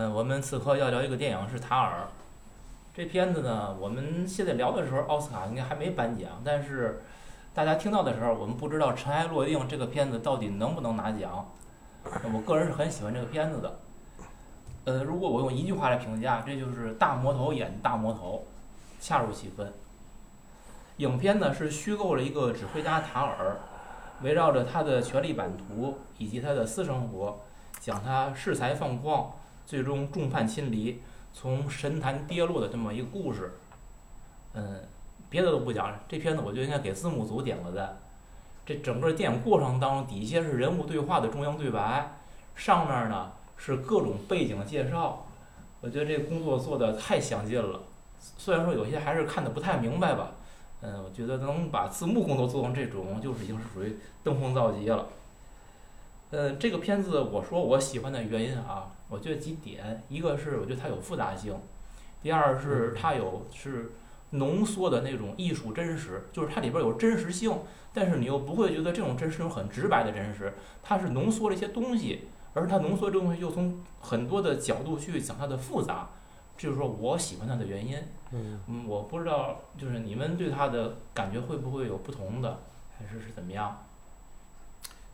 [0.00, 2.02] 嗯，我们此刻要聊一个电影是《塔尔》。
[2.94, 7.02] 这片子呢，我们现在聊的时候，奥斯卡应该还没颁奖，但是
[7.52, 11.48] 大家听到的时候，我们不知道《尘埃落定》这个片子到底能不能拿奖。
[12.32, 13.80] 我个人是很喜欢这个片子的。
[14.84, 18.46] 呃，如果我用一句话来评价，这就是大魔头演大魔头，
[19.00, 19.72] 恰如其分。
[20.98, 23.56] 影片呢是虚构了一个指挥家塔尔，
[24.22, 27.40] 围绕着他的权力版图以及他的私生活，
[27.80, 29.26] 讲他恃才放旷，
[29.68, 30.98] 最终众叛亲离，
[31.34, 33.52] 从神坛跌落的这么一个故事。
[34.54, 34.80] 嗯，
[35.28, 37.98] 别的都不讲，这片子我就应该给字幕组点个赞。
[38.64, 42.16] 这整个电影过程当中，底下是人物对话的中央对白，
[42.56, 45.26] 上面呢是各种背景介绍。
[45.82, 47.78] 我觉得这工作做的太详尽了，
[48.38, 50.30] 虽然说有些还是看的不太明白吧。
[50.80, 55.06] 嗯，我觉得能把字幕工作做成这种，就是已经是属于登峰造极了。
[56.30, 61.58] 呃，这个片子我说我喜欢的原因啊，我觉得几点，一个是我觉得它有复杂性，
[62.22, 63.92] 第二是它有是
[64.30, 67.58] 浓缩的那种艺术真实，就是它里边有真实性，
[67.94, 76.10] 但是你又不会觉得这种真实是很直白的真实，它是浓缩了一些东西，而它浓缩这东西又从很多的角度去讲它的复杂，
[76.58, 77.96] 这就是说我喜欢它的原因。
[78.32, 82.58] 嗯，嗯，我不知道，就是你们对它的感觉会不会有不同的，
[82.98, 83.86] 还是是怎么样？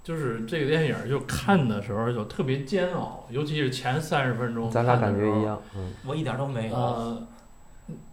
[0.04, 4.70] 就是这个电影儿就看的时候就特别煎熬，尤其是前三十分钟。
[4.70, 5.60] 咱俩感觉一样。
[5.74, 6.76] 嗯，我一点都没有。
[6.76, 7.26] 呃，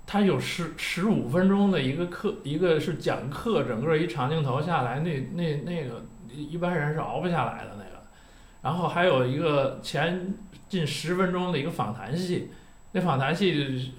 [0.07, 8.01] 它有十十五分钟的一个课，一个是讲课，整个一长镜头下来，那那那个一般人是熬不下来的那个。
[8.61, 10.33] 然后还有一个前
[10.69, 12.51] 近十分钟的一个访谈戏，
[12.93, 13.89] 那访谈戏就是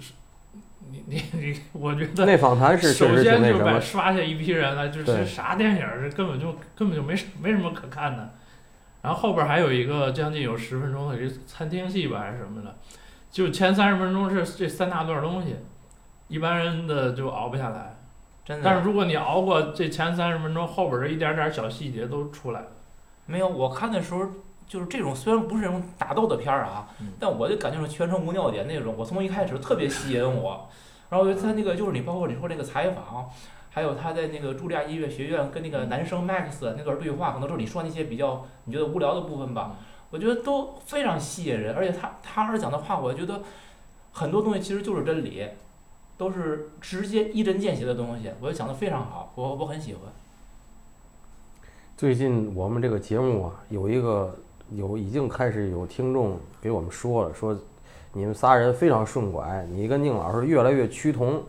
[0.93, 8.29] 你你你，我觉得那访谈是首先就把刷下一批人来，就是啥电影儿，这根本就根本就没什没什么可看的。
[9.01, 12.75] 然后后边儿还有一个将近有十分钟的这餐厅戏吧，还是什么的，
[13.31, 15.55] 就前三十分钟是这三大段东西，
[16.27, 17.95] 一般人的就熬不下来。
[18.45, 18.63] 真的。
[18.63, 22.67] 但是如果你熬过这前三十分钟，后边儿这一点点儿小细节都出来了。
[23.25, 24.25] 没有，我看的时候
[24.67, 28.95] 就是这种，虽然不是那种打斗的片儿啊，嗯但我就感觉是全程无尿点那种。
[28.97, 30.69] 我从一开始特别吸引我，
[31.09, 33.29] 然后我觉得他那个就是你包括你说那个采访，
[33.69, 39.75] 还有他在那个茱莉亚音乐学院跟那个男生 Max 那段对话，可能就是你说那些比较你觉得无聊的部分吧，
[40.09, 41.75] 我觉得都非常吸引人。
[41.75, 43.41] 而且他他儿讲的话，我觉得
[44.11, 45.47] 很多东西其实就是真理，
[46.17, 50.01] 都是直接一针见血的东西，我觉得讲的非常好，我我很喜欢。
[51.95, 54.35] 最近我们这个节目啊，有一个
[54.71, 57.57] 有已经开始有听众给我们说了，说
[58.13, 61.41] 你们仨人非常顺拐，你跟宁老师越来越趋同，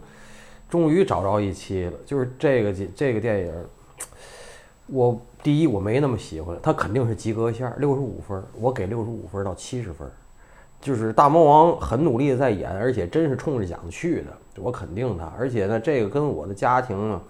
[0.69, 1.93] 终于找着一期了。
[2.07, 3.53] 就是这个这个电影，
[4.87, 10.09] 我第一我没那么喜欢，它肯定是及格线，六十五分，我给六十五分到七十分。
[10.81, 15.33] 就是大魔王很努力的在演，而且真是冲着奖去的，我肯定他。
[15.39, 17.21] 而且呢，这个跟我的家庭呢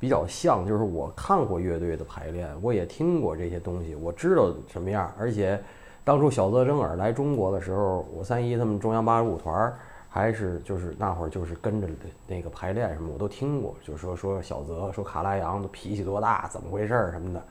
[0.00, 5.12] 比较像，就是我看过乐队的排练，我也听过这些东西，我知道什么样。
[5.16, 5.60] 而且
[6.06, 9.76] 当初小泽征尔来中国的时候，我三姨他们中央八十五团儿
[10.08, 11.88] 还是就是那会儿就是跟着
[12.28, 17.42] 那个排练什么我都听过，就说说小泽说卡拉扬的脾气多大，怎么回事儿什么的。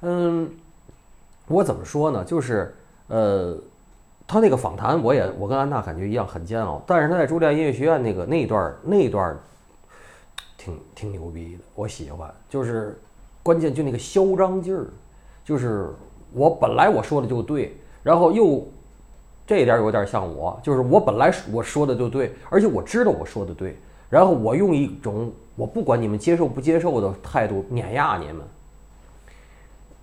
[0.00, 0.50] 嗯，
[1.46, 2.24] 我怎么说呢？
[2.24, 2.74] 就是
[3.06, 3.56] 呃。
[4.26, 9.38] 他那个访谈，我也我跟安娜感觉一样很煎熬，但是他在茱莉亚音乐学院那个那一段儿那一段儿
[10.56, 12.34] 挺挺牛逼的，我喜欢。
[12.48, 12.98] 就是
[13.42, 14.86] 关键就那个嚣张劲儿，
[15.44, 15.90] 就是
[16.32, 18.64] 我本来我说的就对，然后又
[19.44, 23.76] 这点有点像我，就是我本来我说的就对，而且我知道我说的对，
[24.08, 28.36] 然后我用一种我不管你们接受不接受的态度碾压你们，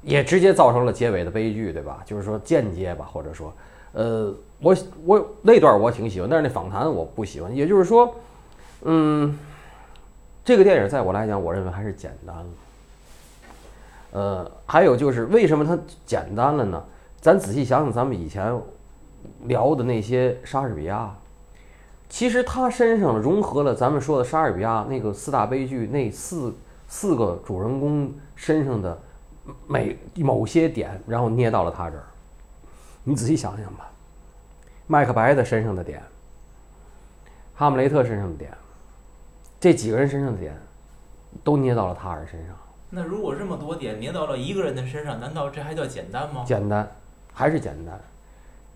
[0.01, 2.01] 也直接造成了结尾的悲剧，对吧？
[2.06, 3.53] 就是说间接吧，或者说。
[3.94, 4.75] 呃，我
[5.06, 7.53] 我那段我挺喜欢，但是那访谈我不喜欢。
[7.53, 8.16] 也就是说，
[8.83, 9.38] 嗯，
[10.45, 12.45] 这个电影在我来讲，我认为还是简单了。
[14.13, 16.81] 呃，还有就是为什么它简单了呢？
[17.21, 18.59] 咱仔细想想，咱们以前
[19.44, 21.15] 聊的那些莎士比亚，
[22.09, 26.51] 其实他身上融合了咱们说的莎士比亚那个四大悲剧那四
[26.88, 29.00] 四个主人公身上的
[29.68, 32.03] 每某些点，然后捏到了他这儿。
[33.03, 33.91] 你仔细想想吧，
[34.88, 36.01] 麦克白的身上的点，
[37.53, 38.51] 哈姆雷特身上的点，
[39.59, 40.59] 这几个人身上的点，
[41.44, 42.56] 都捏到了他人身上。
[42.89, 46.44] 那如果这么多点捏到了一个人的身上，难道这还叫简单吗？
[46.45, 46.91] 简单，
[47.33, 48.00] 还是简单。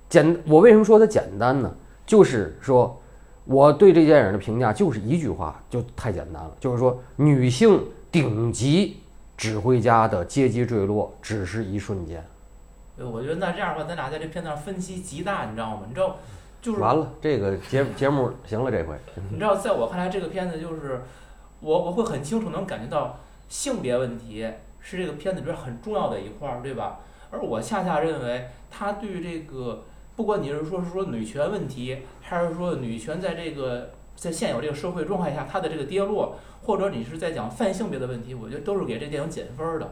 [0.09, 1.73] 简，我为什么说它简单呢？
[2.05, 3.01] 就是说，
[3.45, 6.51] 我对这电影的评价就是一句话，就太简单了。
[6.59, 8.99] 就是说，女性顶级
[9.35, 12.23] 指挥家的阶级坠落只是一瞬间。
[12.95, 15.81] 对，我觉得那这样的话，咱俩在这片子上分析极大，你知道吗？
[15.87, 16.17] 你知道，
[16.61, 18.95] 就是完了，这个节节目行了，这回
[19.31, 21.01] 你知道，在我看来，这个片子就是
[21.59, 23.19] 我我会很清楚能感觉到
[23.49, 24.47] 性别问题
[24.79, 26.99] 是这个片子里边很重要的一块儿，对吧？
[27.35, 29.83] 而我恰恰认为，他对这个
[30.15, 39.91] 不管你是说是说女权问题，还是说女权在这个在现有这个社会状态下它的这个跌落，或者你是在讲泛性别的问题，我觉得都是给这电影减分儿的。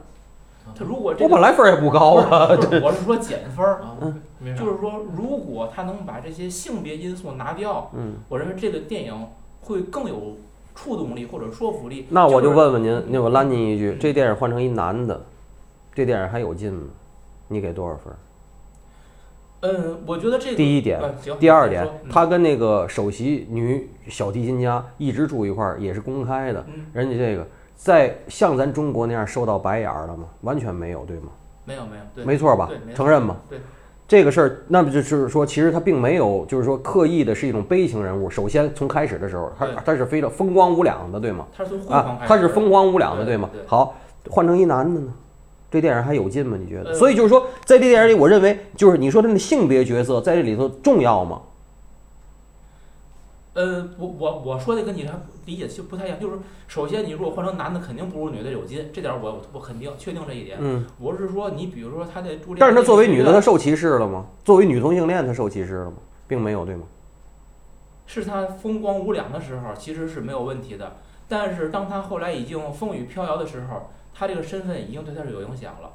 [0.74, 2.48] 他如果这我本来分儿也不高啊。
[2.56, 3.82] 是，我是说减分儿，
[4.58, 9.28] 就是说如果他能把这些性别因素拿掉，嗯，我认为这个电影
[9.64, 10.38] 会更有
[10.74, 12.08] 触动力或者说服力。
[12.10, 15.22] 那我就问问您，那我拦您一句，这电影换成一男的，
[15.94, 16.84] 这电影还有劲吗？
[17.48, 18.14] 你给多少分？
[19.62, 21.00] 嗯，我觉得这个第一点
[21.40, 26.66] 第二点，嗯他跟那个首席女小提琴家一直住一块儿，也是公开的。
[26.68, 30.26] 嗯人家这个在像咱中国那样受到白眼儿了吗？
[30.42, 31.28] 完全没有，对吗？
[31.66, 32.68] 没有没有对没错吧？
[32.68, 33.38] 错承认吧？
[33.50, 33.58] 对，
[34.06, 38.30] 这个事儿，那么就是说，其实他并没有，就是说刻意的是一种悲情人物。
[38.30, 41.48] 首先从开始的时候，他他是非常风光无两的，对吗？
[41.56, 43.62] 他是从辉煌啊他是风光无两的，对吗对？
[43.66, 43.96] 好，
[44.30, 45.14] 换成一男的呢，
[45.74, 46.56] 这电影还有劲吗？
[46.62, 46.92] 你觉得？
[46.92, 51.42] 呃所以就是说，在这电影里，我认为就是你说他的性别角色在这里头重要吗？
[53.54, 55.14] 呃，我我我说的跟你还
[55.48, 56.38] 理解就不太一样，就是
[56.68, 60.60] 首先你如果换成男的，肯定不如女的有劲，这点儿我我肯定确定这一点。
[60.62, 64.28] 嗯，我是说，你比如说他在朱莉，但是他作为女的，她受歧视了吗？
[64.46, 65.98] 作为女同性恋，她受歧视了吗？
[66.28, 66.84] 并没有，对吗？
[68.06, 70.98] 是他风光无两的时候，其实是没有问题的。
[71.28, 75.92] 但是当他后来已经风雨飘摇的时候，他这个身份已经对他是有影响了。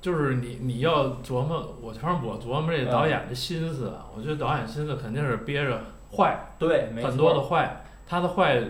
[0.00, 5.82] 就是你你要琢磨，我反正我琢磨这导演的心思啊，我觉得导演心思肯定是憋着
[6.16, 8.62] 坏，对，没很多的坏，他的坏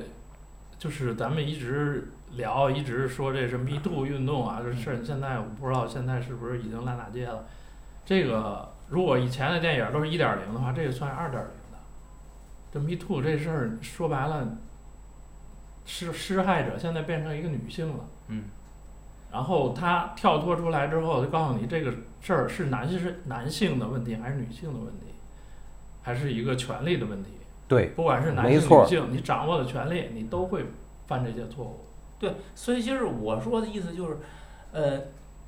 [0.78, 7.44] 就是咱们一直聊，一直说这是 Me Too 运动啊，这事儿现在我不知道现在是不是已经烂大街了。
[8.06, 11.78] 这个如果以前的电影都是一点零的话，这个算二点零的。
[12.72, 14.46] 这 Me Too 这事儿说白了，
[15.88, 18.04] 施施害者现在变成一个女性了。
[18.28, 18.44] 嗯。
[19.32, 25.06] 然后他跳脱出来之后，就告诉你这个事儿是男性是男性的问题还是女性的问题，
[26.00, 27.30] 还是一个权利的问题。
[27.66, 30.64] 对，不管是男性女性，你掌握的权利，你都会
[31.06, 31.80] 犯这些错误。
[32.18, 34.16] 对，所以其实我说的意思就是，
[34.72, 34.98] 呃，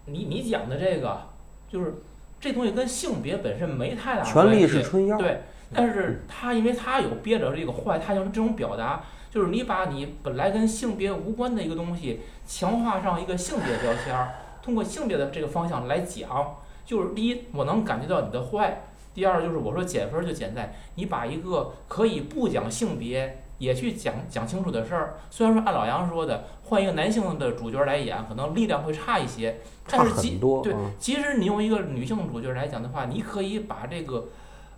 [0.05, 1.19] 你你讲的这个，
[1.67, 2.03] 就是
[2.39, 5.17] 这东西跟性别本身没太大权力关系是春药。
[5.17, 5.41] 对，
[5.73, 18.83] 但是他因为他有憋着这个坏，他用这种表达，就是你把你本来跟性别无关的一个东西，强化上一个性别标签儿，通过性别的这个方向来讲，就是第一，我能感觉到你的坏；
[19.15, 30.63] 第二，就是我说减分儿就减在你把一个可以不讲性别也去讲讲清楚的事儿，虽然说按老杨说的，换一个男性的主角来演，可能力量会差一些，差但是即很多。
[30.63, 34.29] 对嗯，其实你用一个女性主角来讲的话，你可以把这个，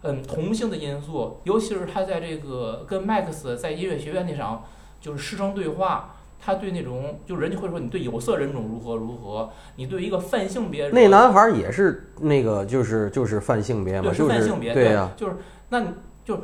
[0.03, 4.65] 嗯，同性的因素，尤其是他在这个跟 Max 在音乐学院那场
[5.01, 15.37] 就是师生对话，他对那种就人家会说你对有色人种如何如何，你对一个泛性别那男孩儿也是那个，就是就是泛性别嘛，对就是泛性别，对呀、就是
[15.69, 15.89] 那你
[16.25, 16.41] 就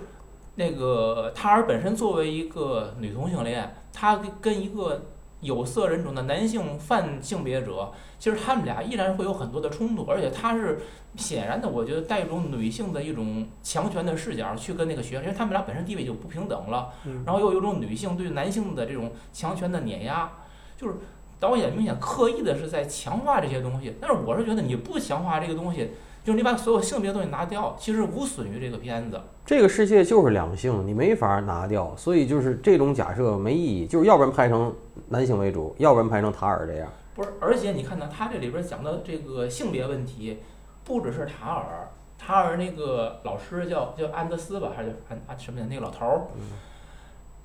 [0.54, 5.06] 那个塔尔本身作为一个女同性恋，他跟跟一个
[5.40, 10.80] 有色人种的男性泛性别者，其实他们俩依然会有很多的冲突，而且他是
[11.16, 20.30] 显然的，我觉得带一种女性的一种强权的视角去跟那个学生，因为他们俩本身地位就不平等了，嗯然后又有一种女性对男性的这种强权的碾压，
[20.76, 20.94] 就是
[21.38, 25.90] 导演明显刻意的是在强化这些东西，但是我是觉得你不强化这个东西，
[26.28, 29.18] 就是你把所有性别的东西拿掉，其实无损于这个片子。
[29.46, 34.70] 这个世界就是两性，你没法拿掉，所以就是这种假设没意义，就是要不然拍成
[35.08, 36.86] 男性为主，要不然拍成塔尔这样。
[37.14, 40.42] 不是，而且你看呢，他这里边讲的这个性别问题，
[40.84, 46.20] 不只是塔尔，塔尔那个老师叫叫安德斯吧，还是叫安安什么的那个老头儿，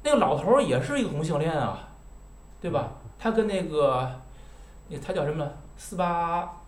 [0.03, 1.87] 那个老头儿也是一个同性恋啊，
[2.59, 2.95] 对吧？
[3.17, 4.11] 他跟那个
[4.89, 5.47] 那他叫什么
[5.77, 6.62] 斯巴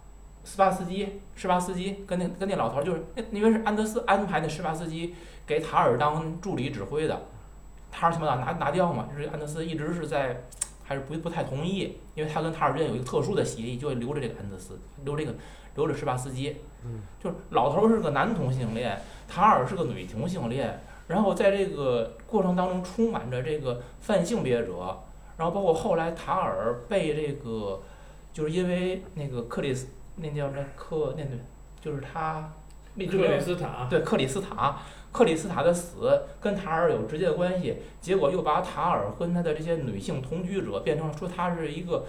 [0.46, 5.14] 斯巴斯基，施巴斯基跟那跟那老头儿就是那因为是安德斯安排的施巴斯基
[5.46, 7.24] 给塔尔当助理指挥的，
[7.92, 10.44] 塔尔想把他拿拿掉嘛，就是安德斯一直是在
[10.84, 15.34] 还是不不太同意，因为他跟塔尔之间有一个特殊的协议，就留着这个安德斯，留这个
[15.75, 25.00] 留着施巴斯基，嗯，就是老头儿是个男同性恋，塔尔是个女同性恋，然后在这个过程当中充满着这个泛性别者，
[25.38, 27.82] 然后包括后来塔尔被这个
[28.32, 31.39] 就是因为那个克里斯那叫什么克那对，
[31.81, 32.51] 就是他
[32.95, 34.77] 那克里斯塔，对克里斯塔，
[35.12, 42.05] 克里斯塔的死跟塔尔有直接的关系，结果又把塔尔跟他的这些女性同居者变成说他是一个，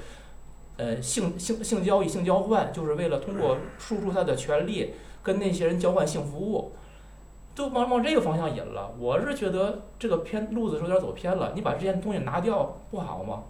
[0.76, 6.72] 呃性性性交易性交换，就是为了通过输出他的权利跟那些人交换性服务，
[7.54, 8.94] 都往往这个方向引了。
[8.98, 13.42] 我是觉得这个偏路子是有点走偏了，你把这些东西拿掉不好吗？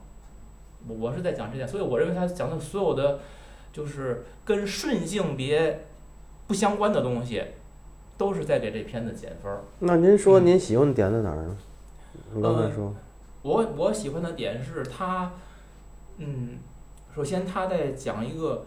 [0.88, 3.18] 我我是在讲这点，所以我认为他讲的所有的
[3.76, 5.85] 就是跟顺性别
[6.47, 7.45] 不相关的东西，
[8.16, 9.61] 都是在给这片子减分儿。
[9.80, 11.54] 那您说嗯您喜欢的点在哪儿呢？
[12.33, 12.95] 你刚才呃说，
[13.42, 15.30] 我我喜欢的点是他，
[16.16, 16.56] 嗯，
[17.14, 18.64] 首先他在讲一个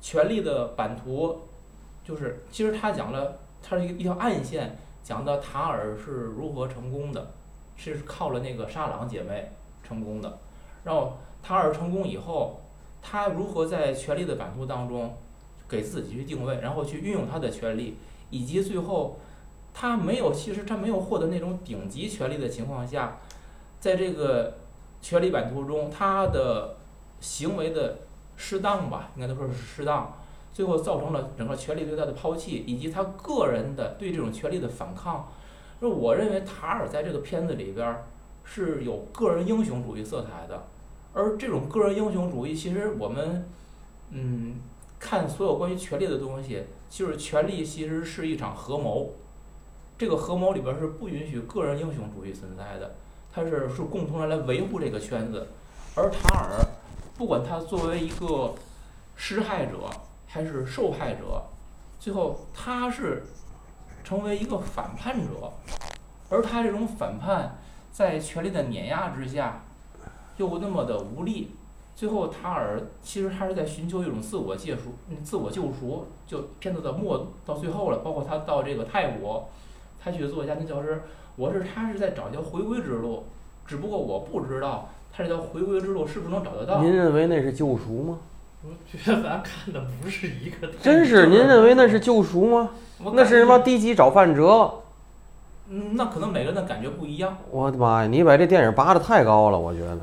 [0.00, 1.40] 权力的版图，
[2.02, 7.32] 就是其实他讲了，他是一个一条暗线，讲的塔尔是如何成功的，
[7.76, 9.50] 是靠了那个沙朗姐妹
[9.84, 10.38] 成功的，
[10.84, 12.61] 然后塔尔成功以后，
[13.02, 15.14] 他如何在权力的版图当中
[15.68, 17.96] 给自己去定位，然后去运用他的权力，
[18.30, 19.18] 以及最后
[19.74, 23.18] 他没有，其实他没有获得那种顶级权力的情况下，
[23.80, 24.54] 在这个
[25.00, 26.76] 权力版图中，他的
[27.20, 27.98] 行为的
[28.36, 30.12] 适当吧，应该都说是适当，
[30.52, 35.28] 最后造成了整个权力对他的抛弃，以及他个人的对这种权力的反抗。
[35.80, 38.04] 就我认为塔尔在这个片子里边
[38.44, 40.62] 是有个人英雄主义色彩的，
[41.14, 43.48] 而这种个人英雄主义，其实我们
[44.10, 44.56] 嗯
[44.98, 49.10] 看所有关于权力的东西，就是权力其实是一场合谋。
[49.98, 52.94] 这个合谋里边是不允许个人英雄主义存在的，
[53.32, 55.46] 它是是共同人来维护这个圈子。
[55.94, 56.58] 而塔尔，
[57.16, 58.54] 不管他作为一个
[59.14, 59.90] 施害者
[60.26, 61.42] 还是受害者，
[62.00, 63.22] 最后他是
[64.02, 65.52] 成为一个反叛者，
[66.30, 67.58] 而他这种反叛
[67.92, 69.62] 在权力的碾压之下，
[70.36, 71.50] 又那么的无力。
[71.94, 76.06] 最后，塔尔其实他是在寻求一种自我救赎，嗯自我救赎。
[76.26, 79.48] 就片子的末到最后了，包括他到这个泰国，
[80.02, 81.02] 他去做家庭教师，
[81.36, 83.24] 我是他是在找一条回归之路，
[83.66, 86.82] 只不过我不知道他这条回归之路是不是能找得到。
[86.82, 88.18] 您认为那是救赎吗？
[88.64, 92.70] 我觉得咱看的不是一个，真是，您认为那是救赎吗？
[93.12, 93.58] 那是什么？
[93.58, 94.72] 低级找饭辙？
[95.74, 97.38] 嗯，那可能每个人的感觉不一样。
[97.50, 98.06] 我的妈呀！
[98.06, 99.98] 你把这电影拔得太高了，我觉得。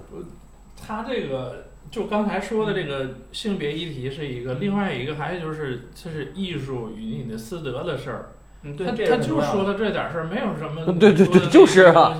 [0.85, 8.29] 他这个就刚才说的这个性别议题是一个，另外一个还有就是这是艺术与你的私德的事儿。
[8.63, 12.17] 嗯，对，他他就说的这点事儿，没有什么 对对对就是啊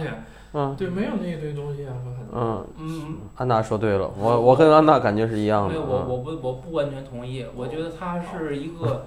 [0.54, 1.94] 嗯对，没有那一堆东西啊，
[2.34, 5.74] 嗯，嗯，安娜说对了，我我跟安娜感觉是一样的。
[5.74, 9.06] 对我嗯我不我不完全同意，我觉得他是一个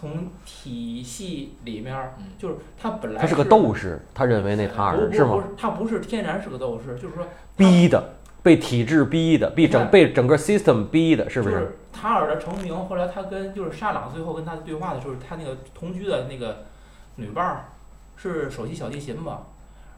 [0.00, 5.32] 从体系里面就是他本来他是个斗士，他认为那塔尔是吗？
[5.32, 11.50] 不不不是，他不是天然是个斗士，就是说逼的，被体制逼的，被整被整个 system 逼的，是不？
[11.50, 16.64] 就是塔尔的成名，后来他跟就是沙朗最后跟他对话的时候，他那个同居的那个
[17.16, 17.64] 女伴儿
[18.16, 19.40] 是首席小提琴嘛，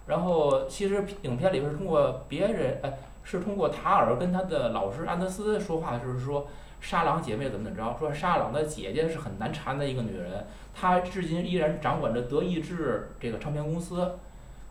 [0.08, 2.92] 然后其实影片里边是通过别人，哎，
[3.22, 6.48] 是通过塔尔跟他的老师安德斯说话，就是说
[6.82, 14.18] 沙朗姐妹怎么怎么着，说沙朗的姐姐是很难缠的一个女人，她至今依然掌管着德意志这个唱片公司，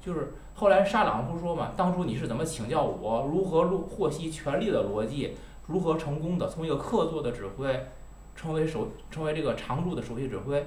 [0.02, 5.36] 就是后来沙朗不是说嘛，当初你是怎么请教我如何录获悉权力的逻辑？
[5.68, 7.88] 如何成功的从一个客座的指挥，
[8.36, 10.66] 成为首成为这个常驻的首席指挥，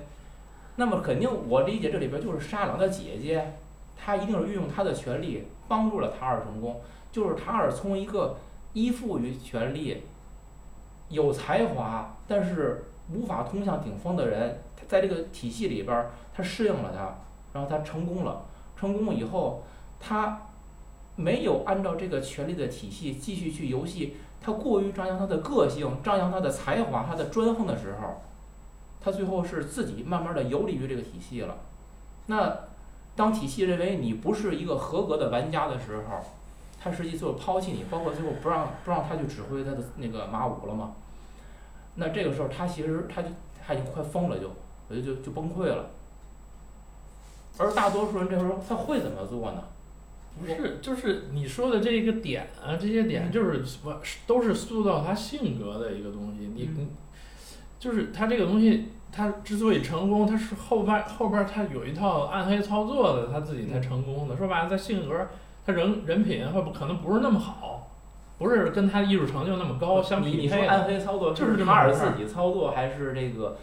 [0.76, 3.52] 那么肯定我理解这里边就是沙朗的姐姐，
[3.98, 6.80] 她一定是运用她的权力帮助了塔尔成功，
[7.12, 8.38] 就是塔尔从一个
[8.72, 10.04] 依附于权力、
[11.14, 17.16] 有才华但是无法通向顶峰的人，他在这个体系里边他适应了他，
[17.52, 18.42] 然后他成功了，
[18.78, 19.62] 成功以后
[19.98, 20.42] 他
[21.16, 24.16] 没有按照这个权力的体系继续去游戏。
[24.42, 28.20] 他过于张扬他的个性，张扬他的才华，他的专横的时候，
[29.00, 31.56] 他最后是自己慢慢的游离于这个体系了。
[32.26, 32.54] 那
[33.16, 36.20] 当体系认为你不是一个合格的玩家的时候，
[36.82, 40.92] 他实际就抛弃你，包括最后不让不让他去指挥他的那个马五了嘛。
[41.96, 43.28] 那这个时候他其实他就
[43.66, 44.50] 他已经快疯了就，
[44.88, 45.90] 我就就就崩溃了。
[47.56, 49.62] 而大多数人这时候他会怎么做呢？
[50.40, 56.50] 不是，就是你说的这个点啊，这些点就是我都是塑造他性格的一个东西。
[56.52, 56.88] 你嗯你
[57.78, 64.36] 就是他这个东西，他之所以成功，他是后边后边他有一套暗黑操作的，他自己才成功的。
[64.36, 65.28] 说白了，他性格
[65.64, 67.73] 他人人品或不可能不是那么好，
[68.38, 70.58] 不是跟他艺术成就那么高相你你说。
[70.66, 73.56] 暗黑操作就是马尔自己操作，还是这个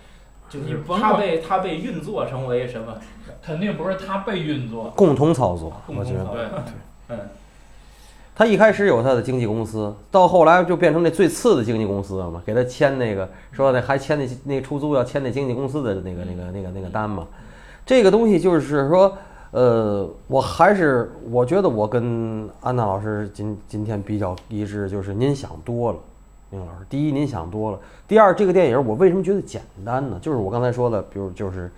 [0.49, 2.95] 就是甭管他被他被运作成为什么？
[3.43, 4.91] 肯定不是他被运作。
[4.95, 6.41] 共同操作，共同我觉得操作
[7.09, 7.19] 嗯，
[8.35, 17.27] 他一开始有他的经纪公司，到后来就变成那最次的经纪公司了嘛，给他签那个说那还签那那出租要签那经纪公司的那个那个那个那个单嘛。
[17.83, 19.17] 这个东西就是说，
[19.51, 25.99] 呃，我还是我觉得我跟安娜老师今今天比较一致，就是您想多了，
[26.49, 26.85] 宁老师。
[26.89, 27.77] 第一，您想多了；
[28.07, 30.17] 第二，这个电影我为什么觉得简单呢？
[30.21, 31.69] 就是我刚才说的，比如就是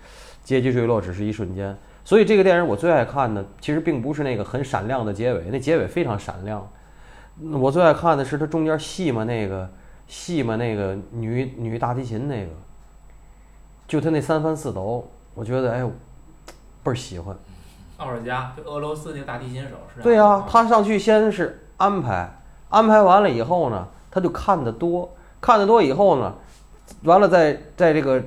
[0.44, 1.76] 阶级坠落只是一瞬间。
[2.04, 6.64] 所以这个电影我最爱看的，其实并不是那个很闪亮的结尾，那结尾非常闪亮。
[7.54, 9.68] 我最爱看的是它中间戏嘛那个
[10.06, 12.52] 戏嘛那个女女大提琴那个，
[13.88, 15.84] 就他那三番四抖，我觉得哎，
[16.84, 17.36] 倍儿喜欢。
[17.98, 20.02] 奥尔加就俄罗斯那个大提琴手是吧？
[20.02, 22.28] 对呀、他上去先是安排，
[22.68, 25.08] 安排完了以后呢，他就看得多，
[25.40, 26.34] 看得多以后呢，
[27.04, 28.22] 完了在在这个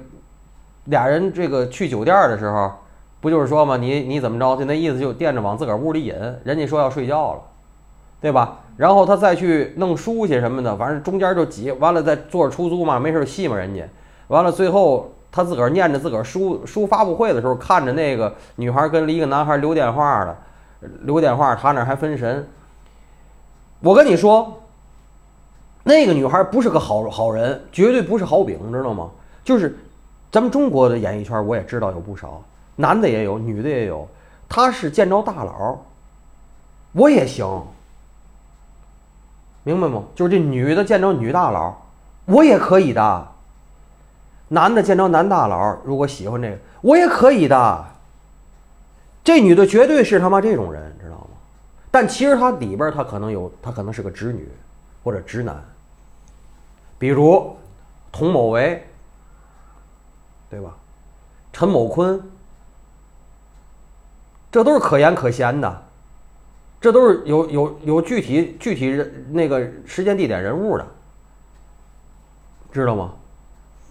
[0.85, 2.71] 俩人这个去酒店的时候，
[3.19, 7.41] 不就是说嘛，你你怎么着，就那意思就惦着往自个儿屋里引，人家说要睡觉了，
[8.21, 8.59] 对吧？
[8.77, 13.83] 然后他再去弄书去什么的，反正中间就挤，完了再坐着出租嘛，没事儿戏嘛人家，
[14.27, 20.35] 完了最后他自个儿念着自个儿书书发布会的时候，看着那个女孩跟一个男孩留电话了。
[21.01, 22.47] 留电话，他那还分神。
[23.79, 24.61] 我跟你说，
[25.83, 29.09] 那个女孩不是个好好人，绝对不是好饼，知道吗？
[29.43, 29.77] 就是
[30.31, 32.43] 咱们中国的演艺圈，我也知道有不少，
[32.75, 34.07] 男的也有，女的也有。
[34.49, 35.77] 她是见着大佬，
[36.93, 37.63] 我也行，
[39.63, 40.03] 明白吗？
[40.15, 41.75] 就是这女的见着女大佬，
[42.25, 43.27] 我也可以的。
[44.49, 47.85] 男的见着男大佬，如果喜欢这个，我也可以的。
[49.23, 51.27] 这女的绝对是他妈这种人，知道吗？
[51.91, 54.47] 但其实她里边儿她可能有，她可能是个直女
[55.03, 55.61] 或者直男，
[56.97, 57.57] 比如
[58.11, 58.87] 佟某为，
[60.49, 60.73] 对吧？
[61.51, 62.21] 陈某坤，
[64.49, 65.83] 这都是可盐可咸的，
[66.79, 70.87] 这都是有有有具体具体人那个时间地点人物的，
[72.71, 73.13] 知道吗？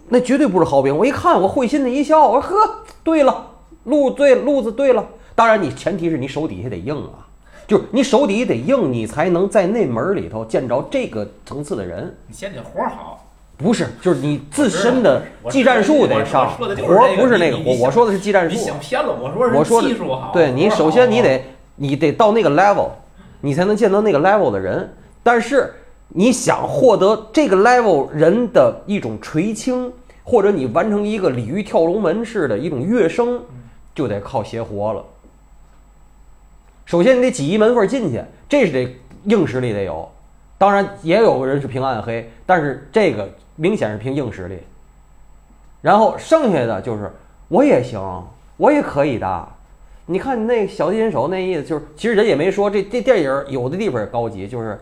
[0.09, 0.95] 那绝对不是好饼。
[0.95, 3.47] 我一看，我会心的一笑，我说呵，对了，
[3.83, 5.05] 路对路子对了。
[5.35, 7.27] 当然，你前提是你手底下得硬啊，
[7.67, 12.15] 就是你手底下得硬，你才能在那门儿里头见着这个层次的人。
[12.27, 13.23] 你先得活儿好。
[13.57, 18.65] 不是，就是你自身的技战术得上，活儿不是那个活，我说的是技战你术。
[18.65, 19.15] 想偏了，
[19.53, 20.31] 我说技术好。
[20.31, 21.43] 对你首先你得
[21.75, 22.89] 你得到那个 level，
[23.41, 24.87] 你才能见到那个 level 的人。
[25.23, 25.73] 但是
[26.09, 29.91] 你想获得这个 level 人的一种垂青，
[30.23, 33.41] 或者你完成一个鲤鱼跳龙门式的一种跃升，
[33.93, 35.03] 就得靠邪活了。
[36.85, 40.09] 首先你得挤一门缝进去，这是得硬实力得有。
[40.57, 44.57] 当然也有人是凭暗黑，但是这个明显是凭硬实力。
[45.81, 47.11] 然后剩下的就是
[47.49, 48.23] 我也行，
[48.55, 49.47] 我也可以的。
[50.05, 54.79] 你看那小提琴手那意思就是，其实人也没说这这电影有的地方也高级，就是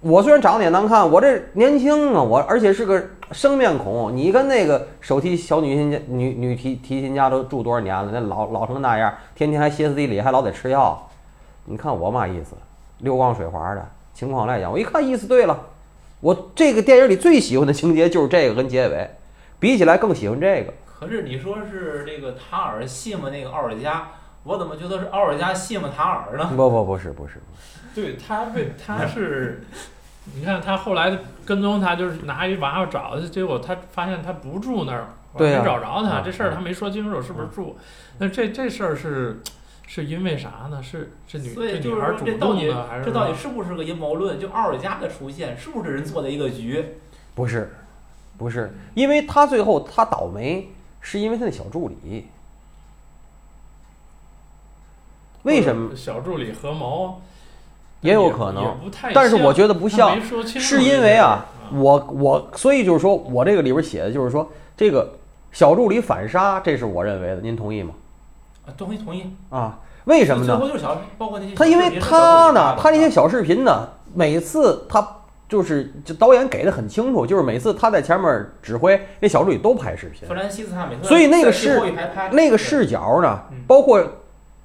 [0.00, 4.14] 我虽然长得也难看，我这年轻啊，我而且是个生面孔。
[4.14, 11.08] 你跟那个手提小女琴家女女提提琴家都住多少年了，那老老成那样，天天还歇斯底里，还老得吃药。
[11.64, 12.54] 你看我嘛意思，
[12.98, 15.58] 溜光水滑的情况来讲，我一看意思对了。
[16.20, 19.10] 我这个电影里最喜欢的情节就是这个跟结尾，
[19.58, 20.72] 比起来更喜欢这个。
[20.98, 24.08] 可是你说是这个塔尔戏嘛那个奥尔加，
[24.44, 26.50] 我怎么觉得是奥尔加戏嘛塔尔呢？
[26.56, 27.34] 不不不是不是，
[27.96, 29.64] 对他被 他是，
[30.34, 37.78] 你看他后来跟踪他，就是拿一娃娃找他，结果他发现他不住那儿，没找着他，嗯这事儿他没说清楚是不是住。
[38.18, 39.40] 那这这事儿是
[39.86, 40.82] 是因为啥呢？
[40.82, 44.38] 是这女这女孩主说这到底动的，还是这到底是不是个阴谋论？
[44.38, 46.84] 就奥尔加的出现是不是人做的一个局？
[47.34, 47.74] 不是，
[48.36, 50.68] 不是，因为他最后他倒霉，
[51.00, 52.26] 是因为他的小助理。
[55.44, 55.94] 为什么？
[55.94, 57.22] 小助理合谋？
[58.06, 58.74] 也有可能
[59.12, 65.12] 但是我觉得不像是因为啊我我所以就是说我这个里边写的就是说这个
[65.52, 67.94] 小助理反杀，这是我认为的，您同意吗？
[68.66, 69.34] 啊，同意同意。
[69.48, 70.60] 啊，为什么呢？
[71.56, 75.06] 他因为他呢，他那些小视频呢，每次他
[75.48, 84.04] 就是就导演给的很清楚，就是每次他在前面指挥，那小助理都拍视频弗，兰西斯汉美特，所以那个在最后是一排拍那个视角呢嗯，包括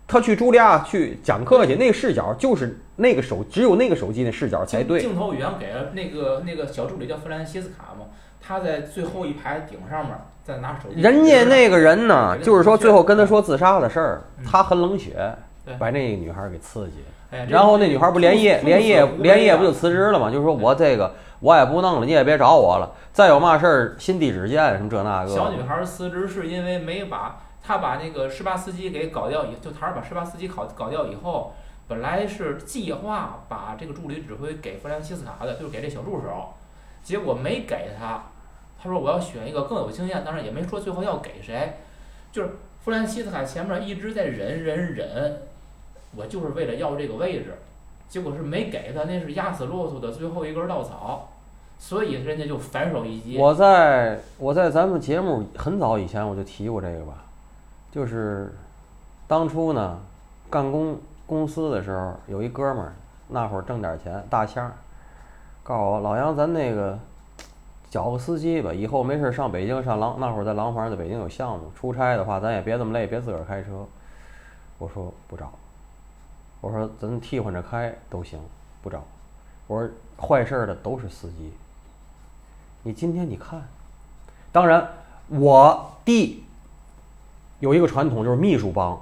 [0.07, 5.01] 他去茱莉亚去讲课去，那个视角就是那个手只有那个手机的视角才对。
[5.01, 8.05] 镜头语言给了那个那个小助理叫弗兰西斯卡嘛，
[8.39, 11.01] 他在最后一排顶上面在拿手机。
[11.01, 15.33] 人家那个人呢，就是说最后跟他说自杀的事儿嗯，他很冷血，
[15.77, 16.93] 把那个女孩给刺激。
[17.47, 20.29] 然后那女孩不连夜连夜连夜不就辞职了吗？
[20.29, 22.91] 就是说我这个我也不弄了，你也别找我了。
[23.13, 25.33] 再有嘛事儿，新地址见什么这那个。
[25.33, 31.53] 小女孩辞职是因为没把他把那个十八司机给搞掉以，就他是把十八司机搞搞掉以后，
[31.91, 36.53] 本来是计划把这个助理指挥给弗兰西斯卡的，就是给这小助手，
[37.03, 38.23] 结果没给他。
[38.81, 41.73] 他说我要选一个更有经验，当然也没说最后要给谁，
[42.31, 42.51] 就是
[42.85, 45.41] 弗兰西斯卡前面一直在忍忍忍，
[46.15, 47.57] 我就是为了要这个位置，
[48.07, 51.29] 结果是没给他，那是压死骆驼的最后一根稻草，
[51.77, 53.37] 所以人家就反手一击。
[53.37, 57.25] 我在我在咱们节目很早以前我就提过这个吧，
[57.91, 58.55] 就是
[59.27, 59.99] 当初呢，
[60.49, 60.97] 干工
[61.31, 62.93] 公司的时候，有一哥们儿，
[63.29, 64.73] 那会儿挣点钱，大枪儿，
[65.63, 66.99] 告诉我老杨，咱那个
[67.89, 73.87] 找个司机吧，以后没事儿上北京上廊，那会儿在廊坊在北京有项目，出差的话咱也别这么累，别自个儿开车。
[74.77, 75.49] 我说不找，
[76.59, 78.37] 我说咱替换着开都行，
[78.81, 79.01] 不找。
[79.67, 79.89] 我说
[80.21, 81.53] 坏事儿的都是司机。
[82.83, 83.63] 你今天你看，
[84.51, 84.85] 当然
[85.29, 86.43] 我弟
[87.61, 89.01] 有一个传统，就是秘书帮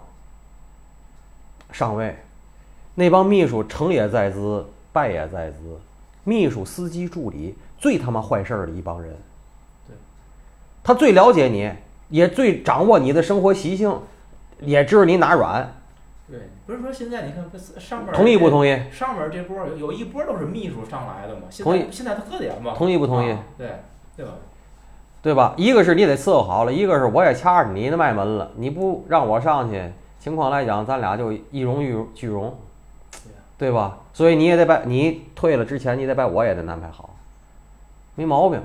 [1.79, 2.13] 上位，
[2.95, 5.79] 那帮秘书成也在兹，败也在兹。
[6.25, 9.15] 秘书、司机、助理最他妈坏事儿的一帮人。
[9.87, 9.95] 对，
[10.83, 11.71] 他最了解你，
[12.09, 13.97] 也最掌握你的生活习性，
[14.59, 15.73] 也知道你哪软。
[16.29, 18.77] 对，不是说现在你看上面同意不同意？
[18.91, 23.31] 上面这波有有一波都是秘书上来的嘛，现同意在现在特点嘛，同意不同意？
[23.31, 23.69] 啊对，
[24.17, 24.31] 对吧？
[25.21, 25.53] 对吧？
[25.55, 29.81] 一个是你得伺候好了，一个是我也掐着你的脉门了，你不让我上去，
[30.19, 32.55] 情况来讲，咱俩就一荣俱俱荣
[33.57, 33.97] 对吧？
[34.13, 37.09] 所以你也得把你退了之前，你得把我也得安排好，
[38.15, 38.61] 没毛病。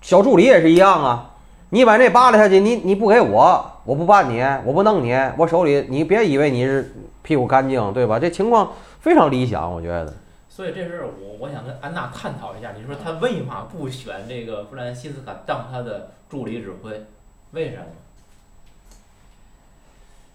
[0.00, 1.34] 小助理也是一样啊，
[1.70, 8.18] 你把那扒拉下去，你你不给我，我不办你，我不弄你，我手里你别以为你是屁股干净，对吧？
[8.18, 10.12] 这情况非常理想，我觉得。
[10.48, 17.04] 所以这事儿我我想跟安娜探讨一下，你说他为嘛不选这个弗兰西斯卡当他的助理指挥？
[17.52, 17.84] 为什么？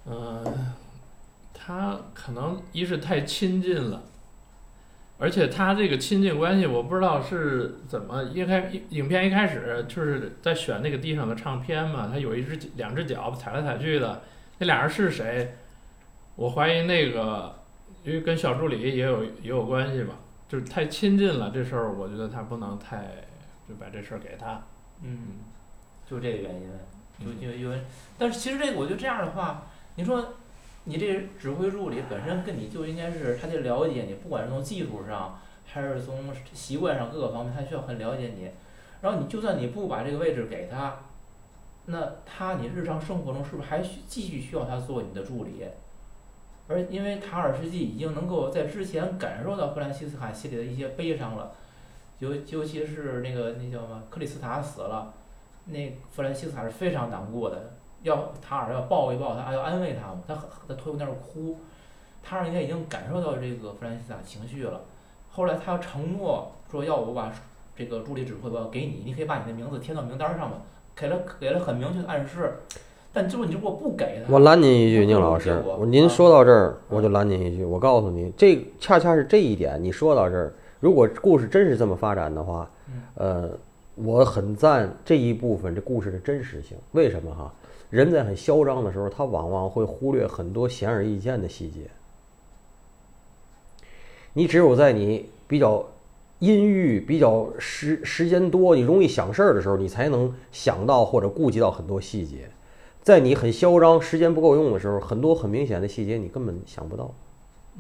[0.06, 0.74] 嗯，
[1.54, 4.04] 他可能一是太亲近了，
[5.18, 14.22] 而且他这个亲近关系，我不知道是怎么一开影片一开始就是在选那个地上的唱片嘛，他有一只两只脚踩来踩去的，
[14.60, 15.56] 那俩人是谁？
[16.36, 17.56] 我怀疑那个，
[18.04, 20.16] 因为跟小助理也有也有关系吧，
[20.48, 23.26] 就是太亲近了，这事儿我觉得他不能太
[23.68, 24.62] 就把这事儿给他。
[25.02, 25.18] 嗯，
[26.10, 26.70] 就这个原因，
[27.20, 27.82] 就因为因为，
[28.18, 29.66] 但是其实这个我觉得这样的话，
[29.96, 30.34] 你说
[30.84, 38.50] 你这指挥助理本身跟你就应该是他得了解你，不管是从技术上还是从习惯上各个方面，他需要很了解你。
[39.02, 40.98] 然后你就算你不把这个位置给他，
[41.86, 45.64] 那他你日常生活中是不是还需继续需要他做你的助理？
[46.68, 51.52] 而因为塔尔斯基已经能够在之前感受到弗兰西斯卡心里的一些悲伤了，
[52.18, 55.14] 尤尤其是那个那叫什么克里斯塔死了，
[55.66, 61.58] 那弗兰西斯卡是非常难过的，要塔尔要抱一抱他，要安慰他嘛，他很他退回那儿哭，
[62.24, 64.82] 塔尔应该已经感受到这个弗兰西斯卡情绪了，
[65.32, 67.32] 后来他要承诺说要我把
[67.76, 70.58] 这个助理指挥我要给你，你可以把你的名字填到名单上嘛，
[70.96, 72.60] 给了给了很明确的暗示，
[73.12, 77.66] 但最后你如果不给他，我拦您一句，宁老师，我您啊说到这儿，我就拦您一句。
[77.66, 83.50] 我告诉你，这恰恰是这一点，你说到这儿，如果故事真是这么发展的话，嗯呃，
[83.96, 86.78] 我很赞这一部分这故事的真实性。
[86.92, 87.54] 为什么哈？
[87.90, 91.82] 人在很嚣张的时候，他往往会忽略很多显而易见的细节。
[94.34, 95.86] 你只有在你比较
[96.40, 102.50] 阴郁、比较时时间多、你容易想事儿的时候，你才能想到或者顾及到很多细节。
[103.02, 107.12] 在你很嚣张、时间不够用的时候，很多很明显的细节你根本想不到，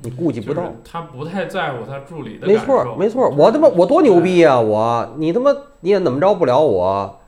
[0.01, 0.63] 你顾及不到。
[0.63, 2.55] 就是他不太在乎他助理的没。
[2.57, 7.19] 错，没错，我他妈我多牛逼呀、我你他妈你也怎么着不了我，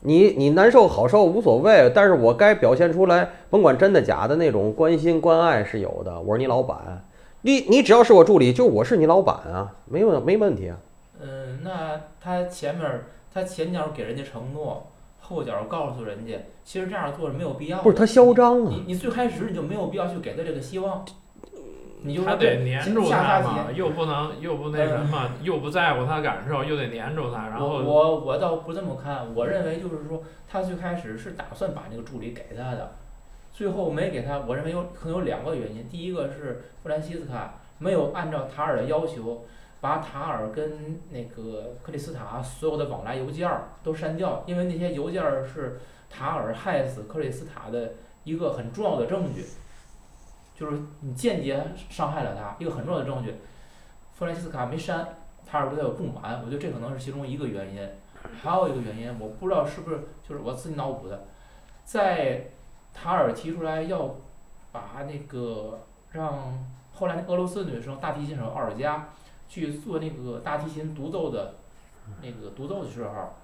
[0.00, 6.20] 你你难受好受无所谓，但是我该表现出来，甭管真的假的那种关心关爱是有的。
[6.20, 7.04] 我是你老板，
[7.42, 10.76] 你你只要是我助理，就我是你老板啊，没问没问题啊。
[11.20, 14.86] 嗯，那他前面儿他前脚给人家承诺，
[15.20, 16.34] 后脚告诉人家，
[16.64, 17.82] 其实这样做是没有必要的。
[17.82, 21.04] 不是他嚣张啊你，你最开始你就没有必要去给他这个希望，
[22.02, 32.92] 你就得黏住下他嘛，又不能又不那什么，又不在乎他感受，又得黏住他，然后我我倒不这么看，我认为就是说，他最开始是打算把那个助理给他的，
[33.52, 34.38] 最后没给他。
[34.46, 39.44] 我认为有可能有两个原因，第一个是弗兰西斯卡没有按照塔尔的要求，
[39.80, 45.80] 把塔尔跟那个克里斯塔所有的往来邮件儿都删掉，因为那些邮件儿是
[46.10, 47.92] 塔尔害死克里斯塔的
[48.24, 49.44] 一个很重要的证据，
[50.58, 53.34] 就是你间接伤害了他一个很重要的证据。
[54.14, 55.06] 弗兰西斯卡没删，
[55.46, 57.88] 塔尔对他有不满，我觉得这可能是其中一个原因。
[58.42, 61.24] 还有一个原因，我不知道是不是就是我自己脑补的，
[61.84, 62.48] 在
[62.92, 64.16] 塔尔提出来要
[64.72, 65.78] 把那个
[66.10, 69.10] 让后来那俄罗斯女生大提琴手奥尔加
[69.48, 71.54] 去做那个大提琴独奏的
[72.20, 73.34] 那个独奏的时候，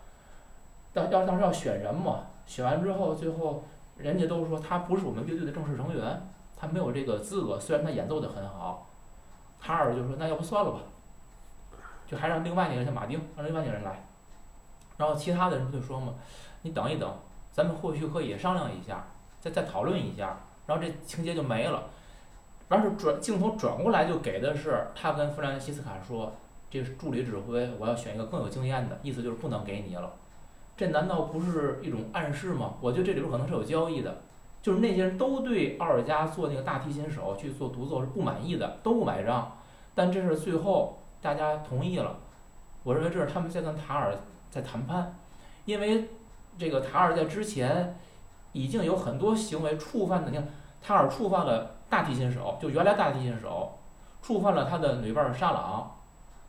[0.92, 3.62] 当要当时要选人嘛，选完之后最后
[3.96, 6.29] 人家都说他不是我们乐队的正式成员，
[6.64, 8.88] 他没有这个资格，虽然他演奏的很好。
[9.61, 10.81] 卡尔就说那要不算了吧，
[12.07, 14.05] 就还让另外那个人像马丁，让另外那个人来。
[14.96, 16.14] 然后其他的人不就说嘛，
[16.62, 17.11] 你等一等，
[17.53, 19.05] 咱们或许可以商量一下，
[19.40, 21.85] 再再讨论一下，然后这情节就没了。
[22.68, 26.33] 完事转镜头转过来就给的是他跟弗兰西斯卡说，
[26.70, 30.12] 这是助理指挥，我要选一个更有经验的，意思就是不能给你了。
[30.77, 32.74] 这难道不是一种暗示吗？
[32.81, 34.22] 我觉得这里边可能是有交易的，
[34.64, 39.59] 就是那些人都对奥尔加做那个大提琴手去做独奏是不满意的，都不买账。
[39.94, 42.16] 但这是最后大家同意了，
[42.83, 44.14] 我认为这是他们在跟塔尔
[44.50, 45.16] 在谈判，
[45.66, 46.09] 因为
[46.59, 47.94] 这个塔尔在之前
[48.53, 50.48] 已经有很多行为触犯的，你看
[50.81, 53.79] 塔尔触犯了大提琴手，就原来大提琴手
[54.22, 55.94] 触犯了他的女伴沙朗，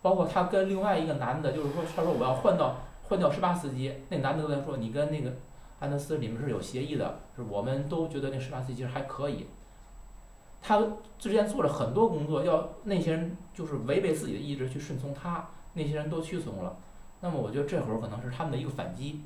[0.01, 2.77] 包括他跟另外一个男的，就是说他说我要换到
[3.09, 5.33] 换掉施巴斯基，那男的都在说你跟那个
[5.79, 9.47] 安德斯里面是有协议的，是我们都觉得那十八岁其实还可以。
[10.61, 10.81] 他
[11.19, 16.77] 之前做了很多工作，要那些人就是违背自己的意志去顺从他，那些人都屈从了。
[17.21, 19.21] 那么我觉得这会儿可能是他们的一个反击。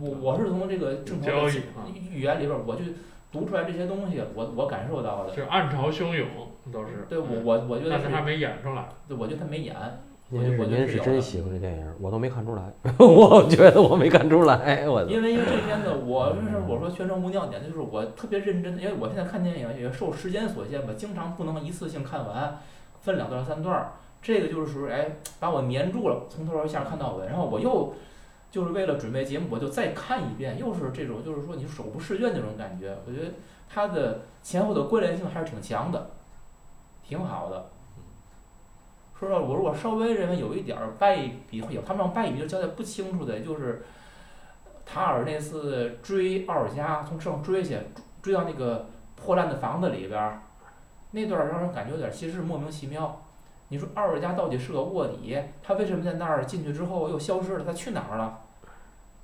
[0.00, 1.50] 我我是从这个正常的
[1.90, 2.82] 语言里边儿，我就
[3.30, 5.36] 读出来这些东西，我我感受到的。
[5.36, 6.28] 就暗潮汹涌
[6.72, 7.06] 都是。
[7.08, 8.88] 对我我我觉得是但是还没演出来。
[9.06, 9.76] 对我觉得他没演。
[10.30, 22.58] 您我觉得是您是是真喜欢这电影，我都没看出来， 我觉得我没看出来，我因为因为这片子， 我就是我说全程无尿点，就是我特别认真，因为我现在看电影也受时间所限吧，经常不能一次性看完，
[23.02, 23.92] 分两段三段儿。
[24.22, 25.06] 这个就是属于哎，
[25.38, 27.92] 把我粘住了，从头到一下看到尾，然后我又
[28.50, 32.96] 就是为了准备节目，我就再看一遍，又是这种就是说你手不释卷那种感觉。
[33.06, 33.32] 我觉得
[33.68, 36.10] 它的前后的关联性还是挺强的，
[37.06, 37.66] 挺好的。
[39.24, 41.16] 说实话，我如果稍微认为有一点儿败
[41.50, 43.84] 笔，有他们让败笔就交代不清楚的，就是
[44.84, 47.78] 塔尔那次追奥尔加从车上追去，
[48.22, 50.42] 追到那个破烂的房子里边儿，
[51.12, 53.22] 那段儿让人感觉有点儿其实是莫名其妙。
[53.68, 57.64] 你说奥尔加到底是个卧底，他为什么在那儿进去之后又消失了？
[57.64, 58.40] 他去哪儿了？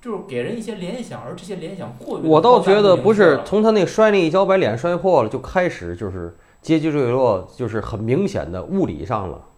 [0.00, 9.49] 就是给人一些联想，而这些联想过于我倒觉得不是从他那摔那一跤把脸摔破了就开始，就是阶级坠落，就是很明显的物理上了，嗯，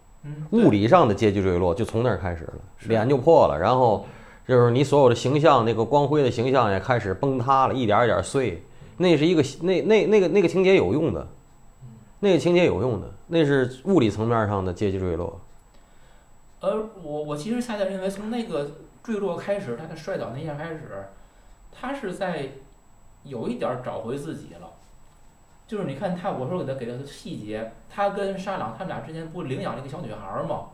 [0.50, 4.06] 物理上的阶级坠落就从那儿开始了，脸就破了，然后
[4.46, 8.62] 就是你所有的形象，那个光辉的形象也开始崩塌了，一点儿一点儿碎。
[8.98, 11.26] 那是一个那那那个那个情节有用的，
[12.20, 15.40] 那个情节有用的，那是物理层面上的阶级坠落。
[16.60, 16.70] 而
[17.02, 18.70] 我我其实恰恰认为，从那个
[19.02, 21.06] 坠落开始，他的摔倒那一下开始，
[21.72, 22.50] 他是在
[23.24, 24.70] 有一点儿找回自己了。
[25.72, 30.66] 就是你看他，我说给他给他的细节，他跟沙朗他们俩之间不领养了一个小女孩儿吗？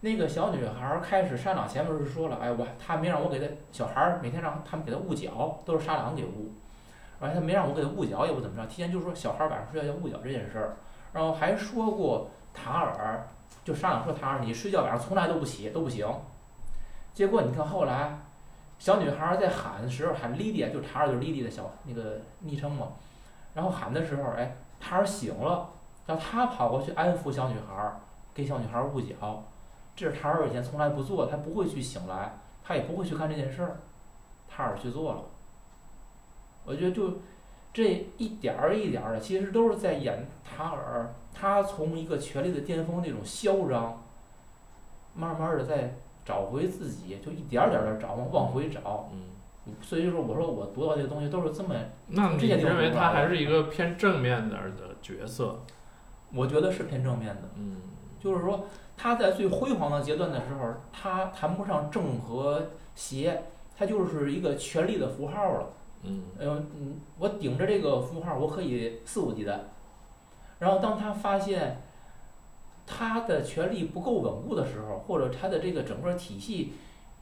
[0.00, 6.50] 那个小女孩儿开始，沙朗前面是说了，哎，我他没让我给他小孩儿每天让他们给他捂脚，都是沙朗给捂，
[7.20, 10.74] 而且他没让我给他捂脚，也不怎么着，提前就说小孩儿晚上睡觉要捂脚这件事儿，
[11.12, 13.28] 然后还说过塔尔，
[13.64, 16.04] 就沙朗说塔尔，你睡觉晚上从来都不起都不行。
[17.12, 18.18] 结果你看后来，
[18.76, 22.88] 小女孩儿在喊的时候喊莉迪，就塔尔就是莉迪的小那个昵称嘛，
[23.54, 25.70] 然后喊的时候，哎，塔尔醒了，
[26.06, 28.00] 然后他跑过去安抚小女孩儿，
[28.34, 29.44] 给小女孩儿捂脚，
[29.96, 33.80] 这是塔尔以前从来不做，他不会去醒来，他也不会去干这件事儿，
[34.48, 35.22] 塔尔去做了。
[36.64, 37.18] 我觉得就
[37.72, 44.02] 这一点儿一点儿的，其实都是在演塔尔，他从一个权力的巅峰那种嚣张，
[45.14, 49.10] 慢慢的在找回自己，就一点儿点儿的找，往往回找。
[49.12, 49.22] 嗯，
[49.80, 51.74] 所以就是我说我读到这个东西都是这么，
[52.08, 55.60] 那你认为他还是一个偏正面点儿的角色？
[56.34, 57.42] 我觉得是偏正面的。
[57.56, 57.76] 嗯，
[58.20, 63.44] 就是说他在最辉煌的阶段的时候，他谈不上正和邪，
[63.76, 65.66] 他就是一个权力的符号了。
[66.02, 69.58] 嗯，嗯嗯，我顶着这个符号，我可以肆无忌惮。
[70.58, 71.80] 然后当他发现
[72.86, 76.74] 他的权力不够稳固的时候，或者他的这个整个体系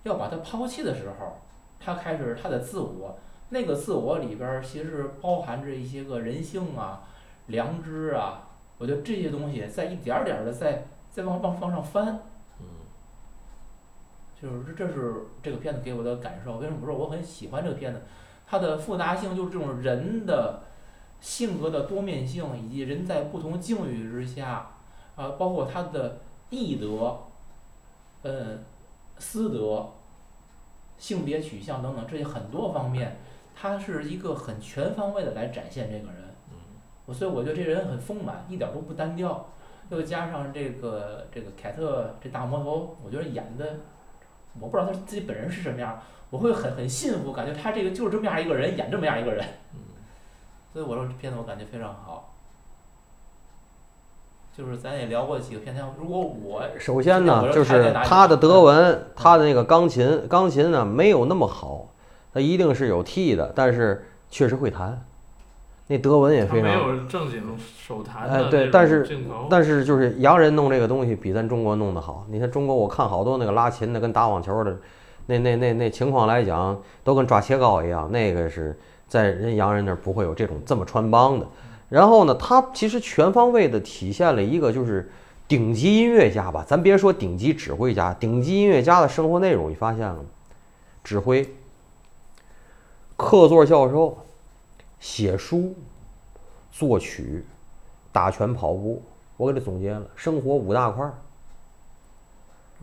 [0.03, 1.39] 要把他抛弃的时候，
[1.83, 3.19] 他开始他的自我。
[3.51, 7.03] 那个自我里边儿其实包含着一些个人性啊、
[7.47, 12.21] 良知啊，我觉得这些东西在一点儿点儿的在在往往往上翻。
[12.61, 12.67] 嗯，
[14.41, 16.57] 就是这这是这个片子给我的感受。
[16.57, 18.01] 为什么说我很喜欢这个片子？
[18.47, 20.63] 它的复杂性就是这种人的
[21.21, 24.71] 性格的多面性，以及人在不同境遇之下，
[25.17, 27.19] 啊，包括他的义德、
[28.23, 28.65] 嗯
[29.19, 29.91] 私德、
[31.03, 33.17] 性别取向等等这些很多方面，
[33.57, 36.23] 他是一个很全方位的来展现这个人。
[37.07, 39.45] 我所以我觉得这人很丰满，一点儿都不单调。
[39.91, 43.79] 又加上这个这个凯特这大魔头，我觉得演的，
[44.61, 49.45] 我不知道他自己本人是什么样，我会很很信服，感觉他这个就是这么样一个人，演这么样一个人。
[50.73, 52.32] 所以我说这片子我感觉非常好。
[54.57, 61.89] 就是咱也聊过几个片子，如果我首先呢，就是他的德文，他的那个钢琴，钢琴呢没有那么好，
[62.35, 65.03] 他一定是有替的，但是确实会弹，
[65.87, 66.71] 那德文也非常。
[66.71, 72.27] 有正经手弹哎对但是镜头，但是就是洋人弄这个东西比咱中国弄得好。
[72.29, 74.77] 你看中国，我看好多那个拉琴的跟打网球的，
[75.25, 78.13] 那那那那情况来讲，都跟抓切糕一样。
[78.13, 81.47] 那个是在人洋人那儿不会有这种这么穿帮的。
[81.93, 85.13] 然后呢，他其实全方位的体现了一个就是
[85.47, 90.25] 顶级音乐家吧，咱别说顶级指挥家，顶级音乐家的生活内容，你发现了吗？
[91.05, 91.47] 指挥、
[93.15, 94.17] 客座教授、
[95.01, 95.75] 写书、
[96.71, 97.45] 作曲、
[98.11, 99.03] 打拳、跑步。
[99.37, 101.13] 我给他总结了，生活五大块儿，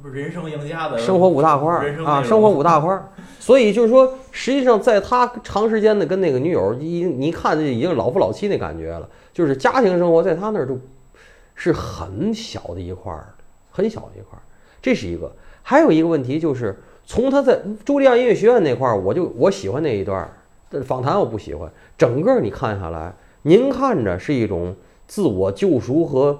[0.03, 3.09] 人生赢家的生活五大块儿啊，生活五大块儿。
[3.39, 10.77] 所以就是说，实际上在他长时间的跟那个女友一，你看这已经老夫老妻那感觉了，就是家庭生活在他那儿就
[11.55, 13.33] 是很小的一块儿，
[13.71, 14.41] 很小的一块儿。
[14.81, 15.31] 这是一个，
[15.63, 20.29] 还有一个问题就是，从他在茱莉亚音乐学院那块儿，我就我喜欢那一段
[20.85, 21.69] 访谈我不喜欢。
[21.97, 24.75] 整个你看下来，您看着是一种
[25.07, 26.39] 自我救赎和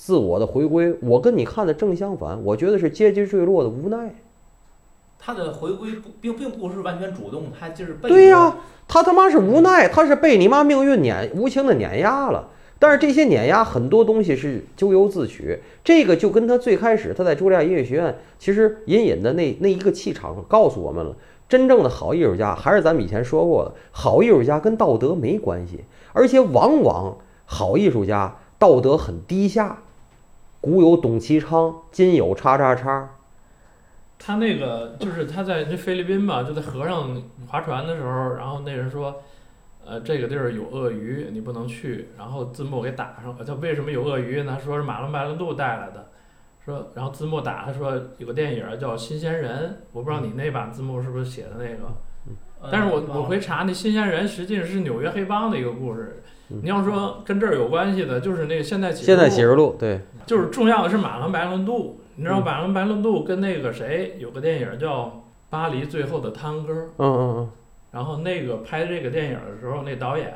[0.00, 4.14] 自我的回归，我跟你看的正相反，我觉得是阶级坠落的无奈。
[5.18, 12.48] 他的回归不并并不是完全主动，他就是被对呀、他他妈是无奈，他是被你妈命运碾无情的碾压了。
[12.78, 21.16] 但是这些碾压很多东西是咎由自取，这个就跟他最开始他在茱莉亚音乐学院其实隐隐的那那一个气场告诉我们了，
[21.48, 25.80] 真正的好艺术家还是咱们以前说过的，好艺术家跟道德没关系，
[26.12, 29.82] 而且往往好艺术家道德很低下。
[30.60, 33.10] 古有董其昌，今有叉叉叉，
[34.18, 39.22] 他那个就是他在那菲律宾吧，就在河上划船的时候，然后那人说，
[39.86, 42.08] 呃，这个地儿有鳄鱼，你不能去。
[42.18, 44.58] 然后字幕给打上了，他为什么有鳄鱼呢？
[44.62, 46.10] 说是马龙白兰度带来的，
[46.64, 51.94] 说，然后字幕打他说有个电影叫《新鲜人》，我不知道你那版字幕是不是写的那个，
[52.60, 56.24] 呃但是我我回查那《新鲜人》实际上是纽约黑帮的一个故事。
[56.50, 65.04] 嗯你要说跟这儿有关系的，就是那个现代启示现在录启示录，对，就是重要的是马龙白兰度，你知道嗯马龙白兰度跟那个谁有个电影叫
[65.50, 67.50] 《巴黎最后的探戈》，嗯嗯嗯，
[67.90, 70.32] 然后那个拍这个电影的时候，那导演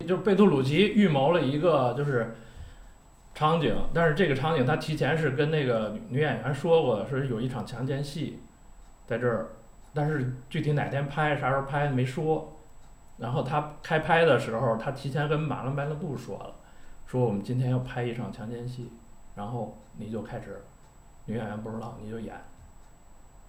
[0.00, 2.34] 就是贝托鲁奇预谋了一个就是
[3.34, 8.38] 场景，但是这个场景他提前是跟那个女演员说过的，说有一场强奸戏
[9.04, 9.48] 在这儿，
[9.92, 12.54] 但是具体哪天拍啥时候拍没说。
[13.18, 16.54] 然后他开拍的时候，他提前跟马龙白兰度说了，
[17.06, 18.90] 说我们今天要拍一场强奸戏，
[19.34, 20.62] 然后你就开始，
[21.26, 22.34] 女演员不知道你就演，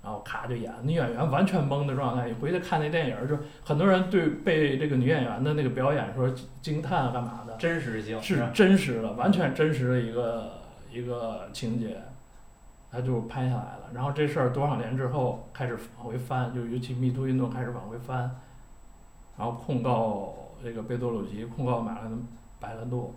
[0.01, 2.27] 然后咔就演，女演员完全懵的状态。
[2.27, 6.27] 你回去看那电影儿，就很多人对被这个女演员的那个表演说
[6.61, 10.51] 惊叹干嘛的，真实性是真实的，完全真实的一个
[10.91, 12.01] 一个情节，
[12.91, 13.89] 他就拍下来了。
[13.93, 18.35] 然后这事儿多少年之后开始往回翻，就尤其密图运动开始往回翻，
[19.39, 22.11] 然后控告这个贝多鲁奇，控告马兰
[22.59, 23.15] 白兰度。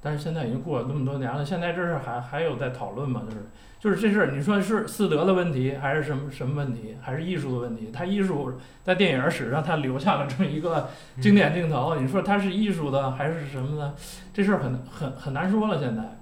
[0.00, 3.22] 但是现在已经过了那么多年了，现在这事还还有在讨论吗？
[3.28, 3.44] 就是
[3.80, 7.90] 就是这事，你说是斯德的问题，还是什么什么问题，还是艺术的问题？
[7.92, 8.54] 他艺术
[8.84, 10.88] 在电影史上他留下了这么一个
[11.20, 13.94] 经典镜头，你说它是艺术的还是什么呢？
[14.32, 15.78] 这事儿很很很难说了。
[15.78, 16.16] 现在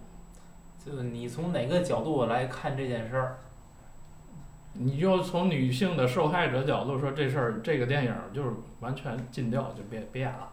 [0.85, 3.39] 就是你从哪个角度来看这件事儿？
[4.79, 10.49] 你就从女性的受害者角度说，这事儿这个电影就是完全禁掉，就别别演了，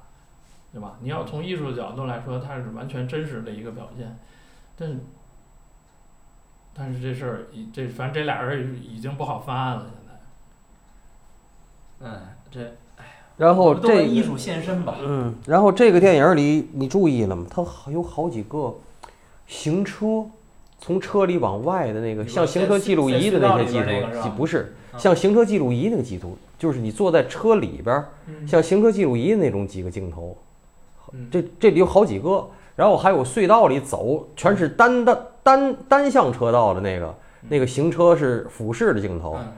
[0.71, 0.97] 对吧？
[1.01, 4.17] 你要从艺术角度来说，它是完全真实的一个表现，
[4.77, 4.99] 但是
[6.73, 12.09] 但是这事儿已这反正这俩人已经不好翻案了，现在。
[12.09, 12.75] 嗯，这
[13.38, 14.95] 然后都这艺术献身吧。
[14.99, 17.45] 嗯，然后这个电影里你注意了吗？
[17.49, 18.75] 它好有好几个
[19.47, 20.25] 行车，
[20.84, 24.34] 从车里往外的那个像行车记录仪的那些记在隧道里边那个是图，吧？
[24.36, 28.04] 不是嗯像行车记录仪那个记图，就是你坐在车里边
[28.46, 30.38] 像行车记录仪的那种几个镜头，
[31.13, 31.29] 嗯。
[31.31, 37.15] 这这里有好几个，然后还有隧道里走，全是单的单单向车道的那个
[37.48, 39.54] 那个行车是俯视的镜头，嗯。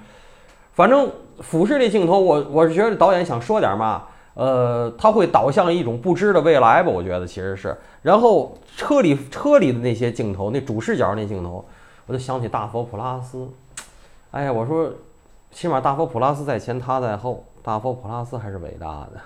[0.74, 1.10] 反正
[1.40, 4.04] 俯视这镜头，我我是觉得导演想说点嘛，
[4.36, 7.76] 呃，他会导向一种不知的未来吧，我觉得其实是。
[8.02, 11.66] 然后车里车里的那些镜头，那主视角那镜头，
[12.06, 13.50] 我就想起大佛普拉斯。
[14.32, 14.92] 哎呀，我说，
[15.52, 19.22] 起码大佛普拉斯在前，他在后，大佛普拉斯还是伟大的。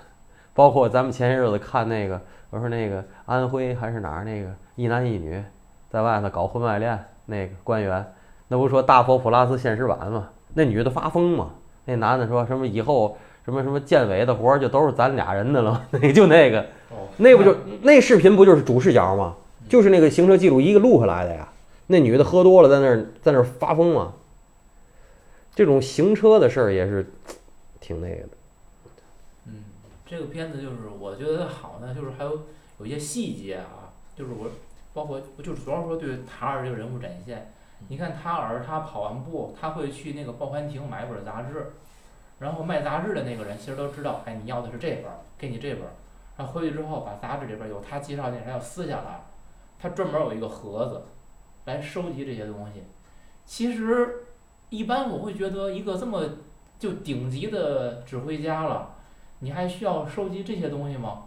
[0.54, 5.42] 包括咱们前些日子看那个，我说那个安徽还是哪儿那个一男一女
[5.90, 8.04] 在外头搞婚外恋那个官员，
[8.48, 10.28] 那不说大佛普拉斯现实版吗？
[10.54, 11.50] 那女的发疯嘛，
[11.84, 16.60] 那男的说什么以后什么什么建委的活儿就都是咱俩人的了， 那就那个，
[16.90, 19.36] 哦，那不就那视频不就是主视角吗？
[19.68, 21.48] 就是那个行车记录仪录下来的呀。
[21.86, 24.12] 那女的喝多了在那儿在那儿发疯嘛。
[25.54, 27.10] 这种行车的事儿也是
[27.80, 28.28] 挺那个的。
[29.46, 29.64] 嗯
[30.06, 32.42] 这个片子就是我觉得好呢，就是还有
[32.78, 34.50] 有一些细节啊，就是我
[34.92, 37.52] 包括就是主要说对塔尔这个人物展现。
[37.88, 41.72] 你看塔尔他跑完步，他会去那个报刊亭买本杂志，
[42.40, 45.90] 然后卖杂志的那个人其实都知道，哎，你要的是这本儿，给你这本儿。
[46.36, 49.22] 然后回去之后把杂志里边有他介绍的，他要撕下来，
[49.78, 51.02] 他专门有一个盒子
[51.66, 52.82] 来收集这些东西。
[53.44, 54.24] 其实
[54.70, 56.24] 一般我会觉得一个这么
[56.78, 58.94] 就顶级的指挥家了，
[59.40, 61.24] 你还需要收集这些东西吗？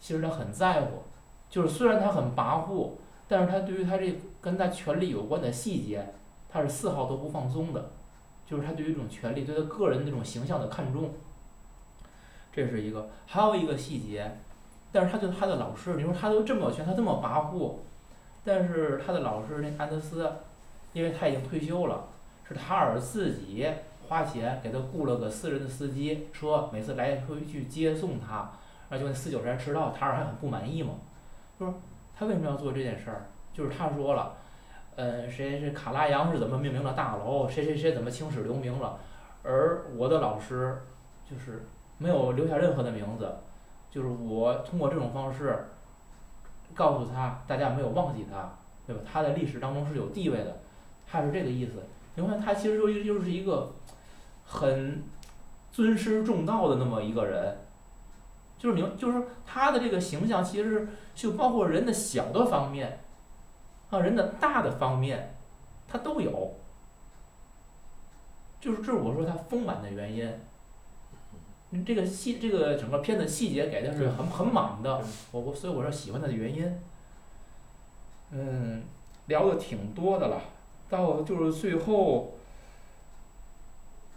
[0.00, 1.02] 其实他很在乎，
[1.50, 2.92] 就是虽然他很跋扈，
[3.26, 6.14] 但是他对于他这跟他权力有关的细节，
[6.48, 7.90] 他是丝毫都不放松的，
[8.48, 11.10] 就是他对于这种权利对他个人那种形象的看重，
[12.50, 14.38] 这是一个，还有一个细节，
[14.90, 17.74] 但是他对他的老师，你说他都这么有权，他这么跋扈，
[18.44, 20.32] 但是他的老师那安德斯，
[20.94, 22.06] 因为他已经退休了，
[22.48, 23.68] 是塔尔自己
[24.08, 28.50] 花钱给他雇了个私人的司机车，每次来回去接送他，
[28.88, 30.94] 而且那四九时迟到，塔尔还很不满意嘛，
[31.60, 31.72] 就是
[32.16, 33.26] 他为什么要做这件事儿？
[33.52, 34.36] 就是他说了，
[34.98, 38.98] 呃，谁谁卡拉扬是怎么命名的大楼，谁谁谁怎么青史留名了，
[39.44, 40.82] 而我的老师
[41.30, 41.68] 就是
[41.98, 43.36] 没有留下任何的名字，
[43.92, 45.66] 就是我通过这种方式
[46.74, 48.50] 告诉他，大家没有忘记他，
[48.88, 49.02] 对吧？
[49.08, 50.58] 他在历史当中是有地位的，
[51.06, 51.74] 他是这个意思。
[52.16, 53.70] 你看他其实就就是一个
[54.44, 55.04] 很
[55.70, 57.56] 尊师重道的那么一个人，
[58.58, 62.98] 就是你就是他的这个形象，其实就包括人的小的方面。
[63.90, 65.34] 啊，人的大的方面，
[65.88, 66.54] 他都有，
[68.60, 70.30] 就是这是我说他丰满的原因。
[71.70, 76.80] 你这个细，这个整个片子细节给的是很很满的，我我所以我说喜欢他的原因。
[78.30, 78.82] 嗯，
[79.26, 80.40] 聊的挺多的了，
[80.88, 82.34] 到就是最后，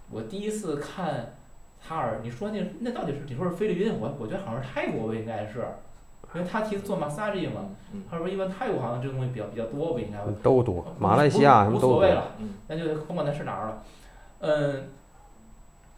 [0.10, 1.34] 我第一次看
[1.82, 4.00] 塔尔，你说那那到底是你说是菲律宾？
[4.00, 5.66] 我我觉得好像是泰国吧，应该是。
[6.34, 7.62] 因为他提做 massage 嘛，
[8.10, 10.32] 他说一般泰国好像这个东西比较比较多，不应该吧？
[10.42, 11.90] 都多，马来西亚什么都多。
[11.90, 12.32] 无所谓了，
[12.68, 13.84] 那就甭管他是哪儿了。
[14.40, 14.90] 嗯，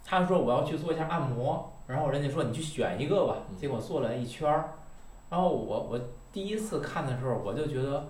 [0.03, 4.71] 他说我要去做一下按摩，然后人家说你去选一个吧，结果做了一圈儿，
[5.29, 5.99] 然后我我
[6.31, 8.07] 第一次看的时候我就觉得，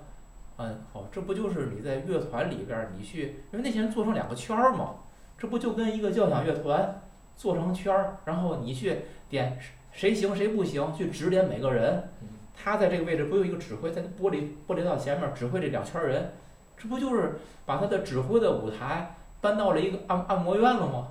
[0.56, 4.92] 嗯，哦，这不就是你在乐团里边你去，因为那些人做成两个圈儿嘛，
[5.38, 7.02] 这不就跟一个交响乐团
[7.36, 9.60] 做成圈儿，然后你去点。
[9.94, 12.10] 谁行谁不行，去指点每个人。
[12.56, 16.34] 他在这个位置不有一个指挥在玻璃玻璃道前面指挥这两圈人，
[16.78, 21.08] 这不就是把他的指挥的舞台搬到了一个按按摩院了吗？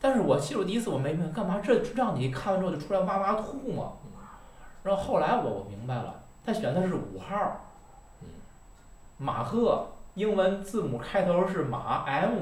[0.00, 3.92] 但是我其实我第一次我没明白，干嘛这这让你看完之后就出来哇哇吐嘛？
[4.82, 7.70] 然后后来我我明白了，他选的是五号，
[9.16, 12.32] 马赫，英文字母开头是马 M，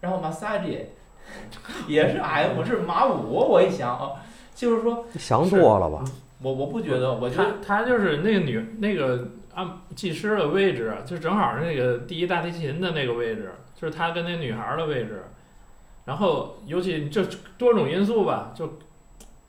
[0.00, 0.86] 然后 massage
[1.86, 3.34] 也是 M，是马五。
[3.34, 4.22] 我一想啊。
[4.60, 6.04] 就是说，想多了吧？
[6.42, 15.22] 我我不觉得，我觉得他就是那个女那个按技师的位置，就正好是那个第一大提琴的那个位置，就是他跟那女孩的位置。
[16.04, 17.24] 然后，尤其这
[17.56, 18.78] 多种因素吧，就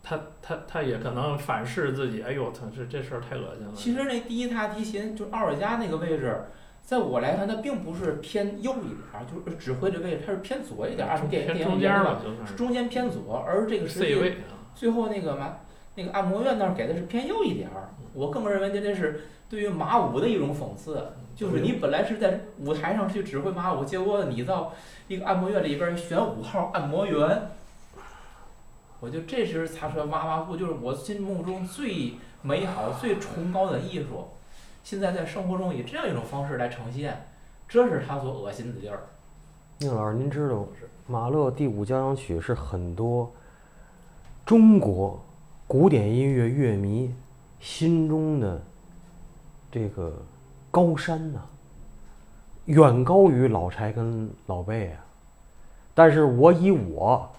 [0.02, 2.22] 他他他也可能反噬自己。
[2.22, 3.74] 哎呦，他这这事儿太恶心了。
[3.76, 6.46] 其实那第一大提琴就奥尔加那个位置，
[6.82, 14.34] 在我来看，它并不是偏右一点儿，就是指挥的位置，它是偏左一点儿，按电电影间吧，是中间偏左，而这个实际。
[14.74, 15.58] 最后那个嘛，
[15.96, 24.74] 那个按摩院那儿给的是偏右一点儿，我更认为这这是对于马五的一种讽刺，就是你本来是在舞台上去指挥马五，结果你到
[25.08, 27.50] 一个按摩院里边选五号按摩员，
[29.00, 34.30] 我就这时才说哇哇哭，就是我心目中最美好、最崇高的艺术，
[34.84, 37.28] 现在在生活中以这样一种方式来呈现，
[37.68, 39.04] 这是他所恶心的地儿。
[39.80, 40.66] 宁老师，您知道
[41.08, 43.32] 马勒第五交响曲是很多。
[44.46, 45.20] 中国
[45.68, 47.14] 古典音乐乐迷
[47.60, 48.62] 心中的
[49.72, 50.14] 这个
[50.70, 51.40] 高山呐，
[52.66, 55.06] 远高于老柴跟老贝啊。
[55.94, 57.30] 但是我以我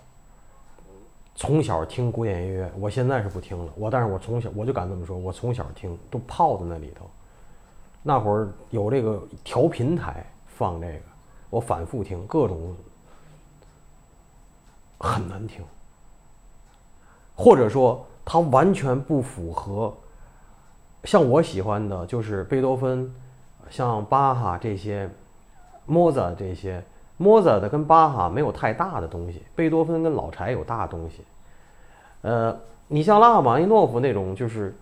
[1.35, 3.73] 从小听古典音乐，我现在是不听了。
[3.77, 7.11] 我但是我从小我就敢这么说，我从小听都泡在那里头。
[8.03, 11.03] 那会儿有这个调频台放这个，
[11.51, 12.75] 我反复听，各种
[14.99, 15.63] 很难听。
[17.43, 19.93] 或者说，它完全不符合
[21.03, 23.13] 像我喜欢的，就是贝多芬，
[23.69, 25.11] 像巴哈这些，
[25.85, 26.81] 莫扎这些，
[27.17, 31.25] 莫扎的跟巴哈没有太大的东西，贝多芬跟老柴有大东西。
[32.21, 34.73] 呃，你像拉赫玛尼诺夫那种，就是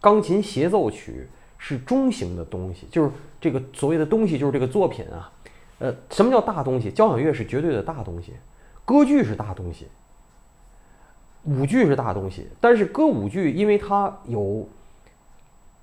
[0.00, 1.28] 钢琴协奏曲
[1.58, 5.28] 是中型的东西，就是这个所谓的东西，就是这个作品啊。
[5.80, 6.88] 呃，什么叫大东西？
[6.88, 8.32] 交响乐是绝对的大东西，
[8.84, 9.88] 歌剧是大东西。
[11.46, 14.68] 舞剧是大东西，但是歌舞剧因为它有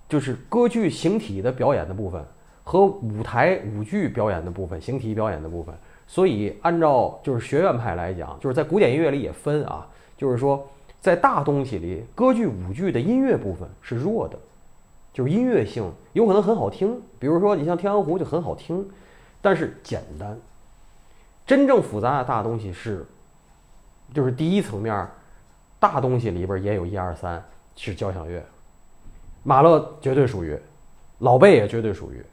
[0.07, 2.23] 就是歌剧形体的表演的部分
[2.63, 5.73] 和舞台舞剧表演的部分、形体表演的部分，
[6.05, 9.87] 所以按照就是学院派来讲，就是在古典音乐里也分啊，
[10.17, 10.67] 就是说
[11.01, 14.37] 在大东西里，歌剧舞剧的音乐部分是弱的，
[15.13, 18.87] 就是音乐性有可能很好听，比如说你像《天鹅湖》就很好听，
[19.41, 20.37] 但是简单。
[21.45, 23.05] 真正复杂的大东西是，
[24.13, 25.11] 就是第一层面儿
[25.83, 27.43] 大东西里边也有一二三
[27.75, 28.41] 是交响乐，
[29.43, 30.57] 马勒绝对属于，
[31.19, 32.25] 老贝也绝对属于。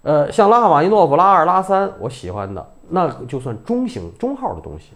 [0.00, 4.92] 呃，像拉赫玛尼诺夫拉二拉三，我喜欢的那就算中型中号的东西，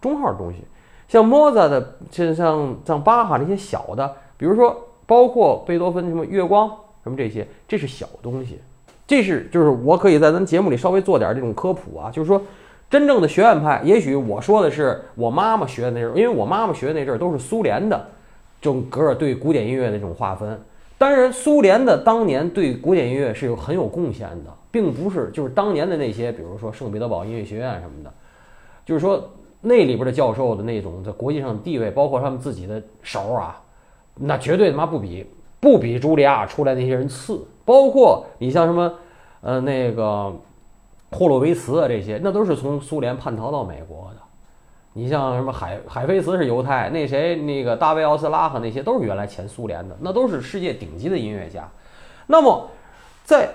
[0.00, 0.64] 中号的东西。
[1.06, 4.74] 像莫扎的，像像像巴哈那些小的，比如说
[5.04, 6.66] 包括贝多芬什么月光
[7.02, 8.58] 什么这些，这是小东西。
[9.06, 12.40] 这是就是我可以在咱节目里稍微做点这种科普啊，就是说
[12.90, 18.04] 真正的学院派，也许我说的是我妈妈学的那阵儿，因为我妈妈学的那阵儿都是苏联的
[18.60, 20.60] 整个对古典音乐的这种划分。
[20.98, 28.12] 当然，苏联的当年对古典音乐是有很有贡献的，并不是就是当年的那些，比如说圣彼得堡音乐学院什么的，
[28.84, 29.30] 就是说
[29.60, 33.58] 那里边的教授的那种在国际上的地位，包括他们自己的手啊，
[34.16, 35.24] 那绝对他妈不比
[35.60, 37.40] 不比茱莉亚出来那些人次。
[37.64, 38.92] 包括你像什么，
[39.42, 40.32] 呃，那个
[41.12, 44.16] 霍洛维茨啊，这些那都是从苏联叛逃到美国的。
[44.92, 51.68] 你像什么海海菲茨是犹太，那谁那个大卫奥斯拉赫那些都是原来前苏联的，那都是世界顶级的音乐家。
[52.26, 52.68] 那么，
[53.24, 53.48] 在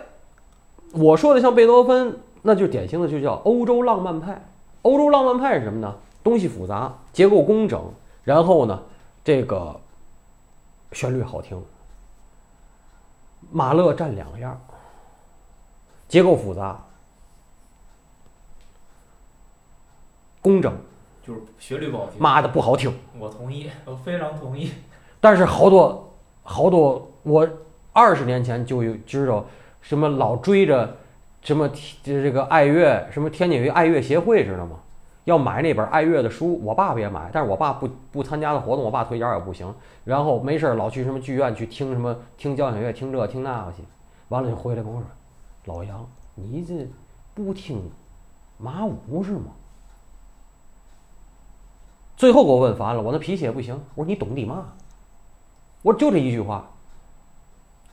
[0.94, 4.42] 我说的像贝多芬，那就典型的就叫欧洲浪漫派。
[4.84, 5.94] 欧洲浪漫派是什么呢？
[6.24, 7.84] 东西复杂，结构工整，
[8.24, 8.82] 然后呢，
[9.24, 9.76] 这个
[10.92, 11.62] 旋律好听。
[13.52, 14.60] 马勒占两样，
[16.08, 16.80] 结构复杂，
[20.46, 20.72] 工整，
[21.26, 22.22] 就是旋律不好听。
[22.22, 22.94] 妈的不好听。
[23.18, 24.70] 我同意，我非常同意。
[25.20, 27.50] 但是好多好多，我
[27.92, 29.44] 二十年前就有知道，
[29.82, 30.98] 什么老追着
[31.42, 31.68] 什么
[32.04, 34.78] 这这个爱乐，什么天津有爱乐协会知道吗？
[35.24, 39.74] 要买那本爱乐的书，我爸爸也买，但是我爸不不参加的活动，我爸腿脚也不行。
[40.04, 43.82] 然后没事儿老去什么剧院去听什么听交响乐，听这听那个去。
[44.30, 45.08] 完了就回来跟我说
[45.74, 46.88] ：“老杨，你这
[47.34, 47.82] 不听
[48.60, 49.46] 马五是吗？”
[52.18, 53.80] 最后给我问烦了，我那脾气也不行。
[53.96, 54.68] 我说：“你懂的嘛？”
[55.84, 56.68] 我就这一句话，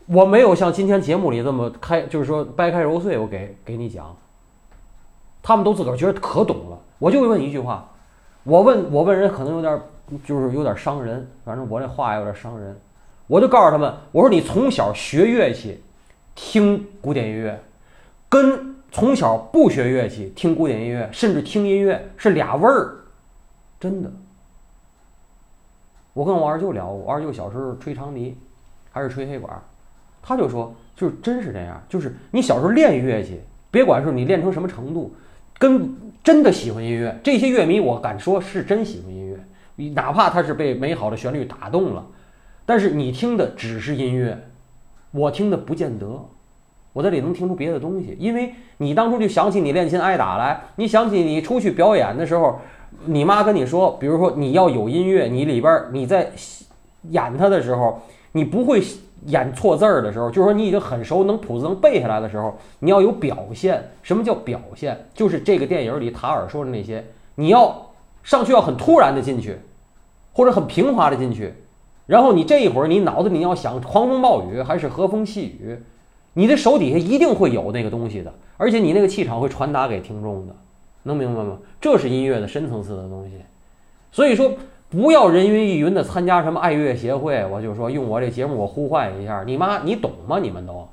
[0.06, 4.16] 我没有像今天节目里这么开，就是说掰开揉碎，我给给你讲。
[5.42, 6.78] 他们都自个儿觉得可懂了。
[6.98, 7.90] 我就问一句话，
[8.44, 9.80] 我问我问人可能有点，
[10.24, 12.80] 就是有点伤人，反正我这话有点伤人，
[13.26, 15.82] 我就告诉他们，我说你从小学乐器，
[16.36, 17.60] 听古典音乐，
[18.28, 22.98] 跟从小不学乐器听古典音乐，甚至听音乐是俩味儿，
[23.82, 24.08] 真的。
[26.12, 28.38] 我跟我二舅聊，我二舅小时候吹长笛，
[28.92, 29.60] 还是吹黑管，
[30.22, 33.40] 他就说，就是真是这样，就是你小时候练乐器，
[33.72, 35.12] 别管是你练成什么程度，
[35.58, 36.00] 跟。
[36.22, 39.36] 真的喜欢音乐，这些乐迷我敢说是真喜欢音乐，
[39.74, 42.06] 你哪怕他是被美好的旋律打动了，
[42.64, 44.38] 但是你听的只是音乐，
[45.10, 46.06] 我听的不见得，
[46.92, 52.60] 我这里能听出别的东西，因为你当初就想起你练琴挨打来，你想起你出去表演的时候，
[53.06, 56.32] 你妈跟你说，比如说你要有音乐，你里边你在
[57.10, 58.82] 演它的时候，你不会。
[59.26, 63.80] 演错字儿的时候，就是说你已经很熟，能谱子能背下来的时候，你要有表现。
[64.02, 64.98] 什么叫表现？
[65.14, 67.04] 就是这个电影里塔尔说的那些，
[67.36, 67.92] 你要
[68.24, 69.56] 上去要很突然的进去，
[70.32, 71.54] 或者很平滑的进去，
[72.06, 75.78] 然后你这一会儿你脑子里要想狂风暴雨还是和风细雨，
[76.32, 80.56] 你的手底下一定会有那个东西的，而且你那个气场会传达给听众的，
[81.04, 81.58] 能明白吗？
[81.80, 83.40] 这是音乐的深层次的东西，
[84.10, 84.52] 所以说。
[84.92, 90.38] 不要人云亦云的参加什么爱乐协会，我就说用我这节目我呼唤一下，你妈你懂吗？
[90.38, 90.86] 你们都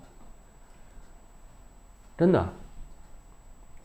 [2.18, 2.48] 真的。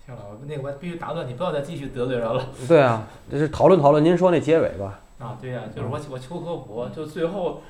[0.06, 2.46] 行了，那个我必须打断你，不要再继续得罪人了。
[2.68, 5.00] 对啊，这是讨论讨论，您说那结尾吧。
[5.18, 7.62] 啊，对呀，就是我我求科普，就最后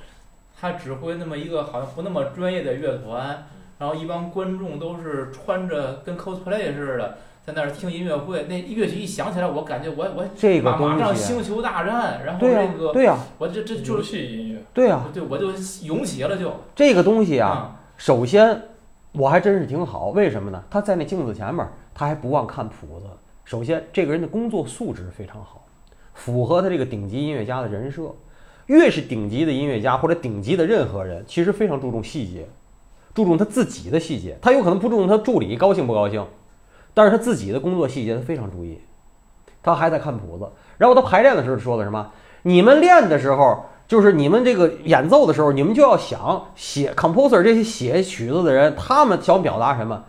[0.61, 3.46] 他指挥那么一个好像不那么专业的乐团，
[3.78, 7.16] 然后一帮观众都是穿着跟 cosplay 似的。
[7.47, 17.78] 在那儿听音乐会，那乐曲一响起来，我感觉我我这个马上星球大战，然后这个对呀，我这这就是戏音乐，对呀，对我就涌起了就这个东西啊。
[17.99, 18.62] 首先
[19.12, 20.64] 我还真是挺好，为什么呢？
[20.70, 23.07] 他在那镜子前面，他还不忘看谱子。
[23.45, 25.66] 首先这个人的工作素质非常好，
[26.14, 28.05] 符合他这个顶级音乐家的人设。
[28.68, 32.47] 越是顶级的音乐家或者顶级的任何人，其实非常注重细节，
[33.12, 34.38] 注重他自己的细节。
[34.40, 36.26] 他有可能不注重他助理高兴不高兴。
[36.95, 38.80] 但是他自己的工作细节他非常注意，
[39.62, 40.49] 他还在看谱子。
[40.78, 42.11] 然后他排练的时候说的什么？
[42.42, 50.05] 你们练的时候，就是你们这个演奏的时候，你们就要想写 composer 这些写曲子的人，他们想表达什么？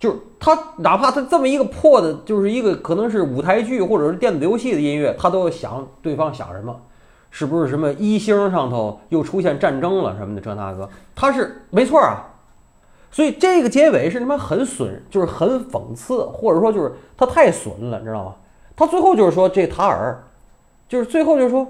[0.00, 6.74] 就是他哪怕他这么一个破的，就是一个可能是舞台剧或者是电子游戏的音乐，他都要想对方想什么，
[7.30, 12.33] 是不是什么一星上头又出现战争了什么的这那个，他是没错啊。
[13.14, 18.34] 所以这个结尾是他妈很损，就是很讽刺，或者说就是他太损了，你知道吗？
[18.74, 20.20] 他最后就是说这塔尔，
[20.88, 21.64] 就是最后就是说，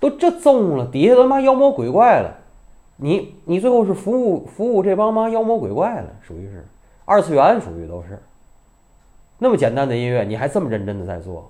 [0.00, 2.34] 都这宗了，底下他妈妖魔鬼怪了，
[2.96, 6.66] 你你最后是服务服务这帮妈妖魔鬼怪了，属于是。
[7.04, 8.20] 二次元属于都是，
[9.38, 11.48] 那么简单的音乐，你还这么认真的在做，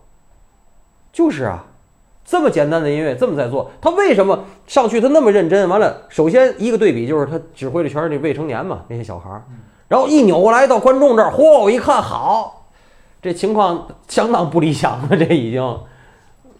[1.11, 1.65] 就是啊，
[2.27, 5.69] 这么简单的音乐这么在做，他为什么上去他那么认真？
[5.69, 9.45] 完了，首先一个对比就是他指挥的全是那未成年嘛，那些小孩儿，
[9.87, 12.69] 然后一扭过来到观众这儿，嚯，我一看，好，
[13.23, 15.81] 这情况相当不理想了，这已经，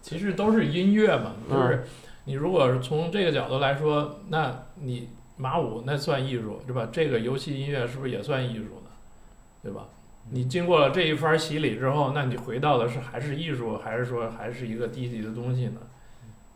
[0.01, 1.85] 其实都是音乐嘛，就是
[2.23, 6.87] 你如果是从这个角度来说，那你马舞那算艺术是吧？
[6.91, 8.89] 这个游戏音乐是不是也算艺术呢？
[9.61, 9.81] 对吧？
[10.29, 15.81] 你经过了这一番洗礼之后，那你回到的是还是艺术，还是说还是一个低级的东西呢？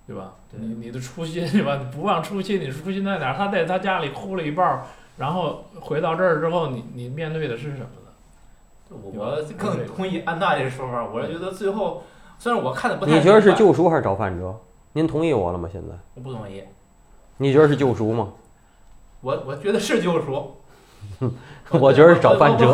[0.07, 0.33] 对吧？
[0.51, 1.77] 你你的初心对吧？
[1.77, 3.37] 你不忘初心，你初心在哪儿？
[3.37, 4.83] 他在他家里哭了一半儿，
[5.17, 8.97] 然后回到这儿之后，你你面对的是什么呢？
[9.13, 12.03] 我更同意安大这个说法，我是觉得最后
[12.37, 14.53] 虽然我看的不太，你觉得是救赎还是找范哲？
[14.91, 15.69] 您同意我了吗？
[15.71, 16.61] 现在我不同意。
[17.37, 18.33] 你觉得是救赎吗？
[19.21, 20.57] 我我觉得是救赎。
[21.71, 22.73] 我觉得是找范哲。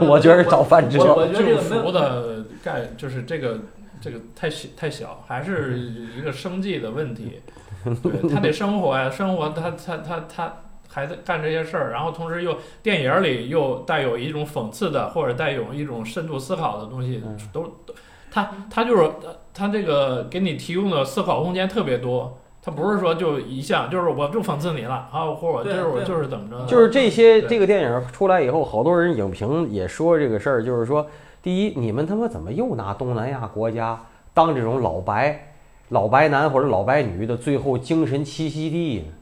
[0.00, 1.14] 我觉得是找范哲。
[1.14, 3.58] 我觉得救赎的概就是这个
[4.00, 7.40] 这个太小太小，还是一个生计的问题。
[7.84, 10.54] 对他得生活呀，生活他他他他
[10.88, 17.20] 还在干这些事儿，然后同时又电影里又带有一种讽刺的或者带有一种深度思考的东西，
[17.52, 17.94] 都都
[18.30, 19.10] 他他就是
[19.52, 22.38] 他这个给你提供的思考空间特别多。
[22.64, 26.64] 他不是说就一项，就是我就讽刺你了啊，或者我就是我就是怎么着？
[26.64, 31.04] 就是这些这个电影出来以后，好多人影评也说这个事儿，就是说，
[31.42, 34.00] 第一，你们他妈怎么又拿东南亚国家
[34.32, 35.54] 当这种老白、
[35.88, 39.12] 老白男或者老白女的最后精神栖息地呢？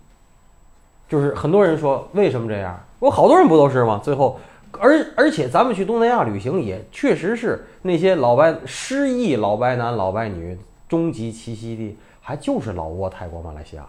[1.09, 2.79] 就是很多人说为什么这样？
[2.99, 3.99] 我好多人不都是吗？
[4.05, 4.39] 最后，
[4.73, 11.97] 而而且咱们去东南亚旅行也确实是那些老白失忆老白男老白女终极栖息地。
[12.31, 13.85] 还就是老挝、泰国、马来西亚、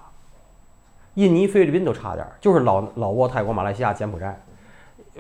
[1.14, 4.36] 印尼、菲律宾都差点儿，就是老老挝、泰国、马来西亚、柬埔寨、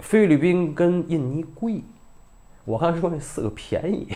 [0.01, 1.83] 菲律宾跟印尼贵，
[2.65, 4.07] 我刚才说那四个便宜，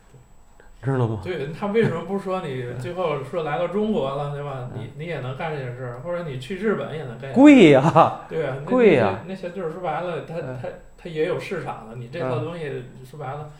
[0.84, 1.20] 知道吗？
[1.24, 4.68] 对他为什么不说你最后说来到中国了，对吧？
[4.74, 7.32] 你你也能干这件事儿，或者你去日本也能干。
[7.32, 11.96] 贵呀， 对啊， 贵呀，那些就是说白了，他他他也有市场的。
[11.96, 13.50] 你这套东西说白了，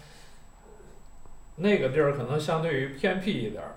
[1.57, 3.77] 那个地儿可能相对于偏僻一点儿。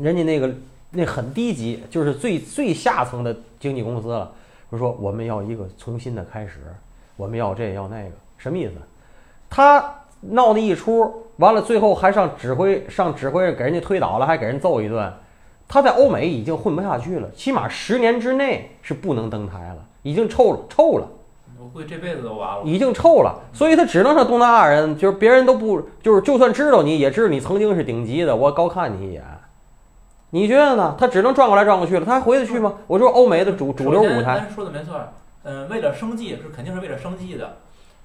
[0.00, 0.50] 人家那个
[0.90, 4.30] 那很低级，就是最最下层的经纪公司了。
[4.70, 6.58] 就说我们要一个重新的开始，
[7.16, 8.72] 我们要这要那个，什么意思？
[9.48, 9.82] 他
[10.20, 15.10] 闹那一出，完了最后还上指挥上指挥给人家推倒了，还给人揍一顿。
[15.66, 21.08] 他在欧美已经混不下去了，起码十年之内是不能登台了，已经臭了臭了。
[21.60, 22.62] 我估计这辈子都完了。
[22.64, 29.22] 已经臭了，所以他只能上东南亚人，就是别人都不就是就算知道你也知道你曾经是顶级的，我高看你一眼。
[30.30, 30.94] 你觉得呢？
[30.98, 32.74] 他只能转过来转过去了，他还回得去吗？
[32.86, 34.94] 我说欧美的主主流舞台，说的没错，
[35.44, 37.56] 嗯，为了生计是肯定是为了生计的，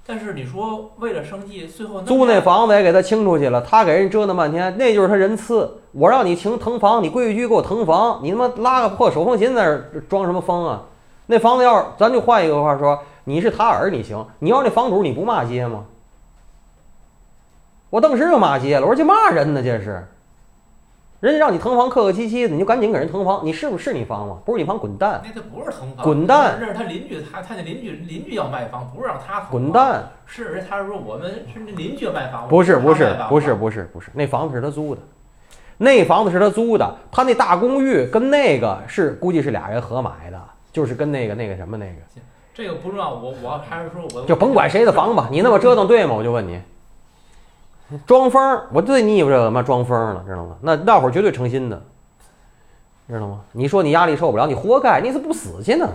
[0.08, 5.80] 但是你说为了生计，最后租那房子也给他清出去了，他给人折腾半天，那就是他人次。
[5.92, 10.84] 我让你请腾房，你规矩给我腾房，你他妈拉个破手风琴在那装什么风啊？
[11.26, 15.84] 那房子要是咱就换一个话说，你是塔尔你行，你要那房主你不骂街吗？
[17.90, 20.08] 我当时就骂街了，我说这骂人呢这是。
[21.24, 23.40] 人家让你腾房，客客气气的，你就赶紧给人腾房。
[23.46, 24.40] 你是不是你房吗？
[24.44, 25.22] 不是你房，滚蛋！
[25.24, 26.58] 那他不是腾房，滚蛋！
[26.60, 30.04] 那是他邻居，他他那邻居邻居要卖房，不是让他滚蛋。
[30.26, 35.02] 是，他说我们是那邻居卖房，不是不是不是不是不是，那房子是他租的，
[35.78, 40.38] 那房子是他租的，他那大公寓跟那个是估计是俩人合买的，
[40.74, 41.94] 就是跟那个那个什么那个。
[42.54, 46.16] 这个不重要，我我还是说我就甭管谁的房吧，你那么折腾对吗？
[46.16, 46.60] 我就问你。
[48.06, 50.56] 装疯，我最腻歪这个妈装疯了，知道吗？
[50.62, 51.82] 那那会儿绝对诚心的，
[53.08, 53.42] 知道吗？
[53.52, 55.88] 你说你压力受不了，你活该，你怎么不死去呢？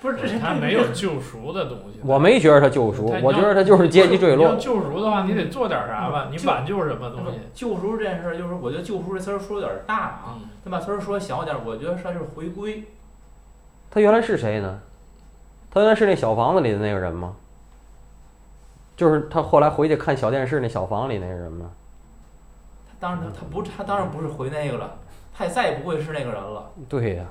[0.00, 1.98] 不是，他没有救赎的东西。
[2.04, 4.44] 我没觉得他救赎，我觉得他就是阶级坠落。
[4.46, 6.28] 要救赎的话，你得做点啥吧？
[6.30, 7.40] 你挽救什么东西？
[7.52, 10.38] 救赎这件事，就是我觉得“救赎”这词儿说有点大啊。
[10.64, 12.84] 他把词儿说小点，我觉得他就是回归。
[13.90, 14.78] 他原来是谁呢？
[15.68, 17.34] 他原来是那小房子里的那个人吗？
[18.98, 21.70] 就是他后来回去看小电视那小房里那人吗？
[22.98, 24.96] 当然他他不他当然不是回那个了，
[25.32, 26.68] 他也再也不会是那个人了。
[26.88, 27.24] 对呀、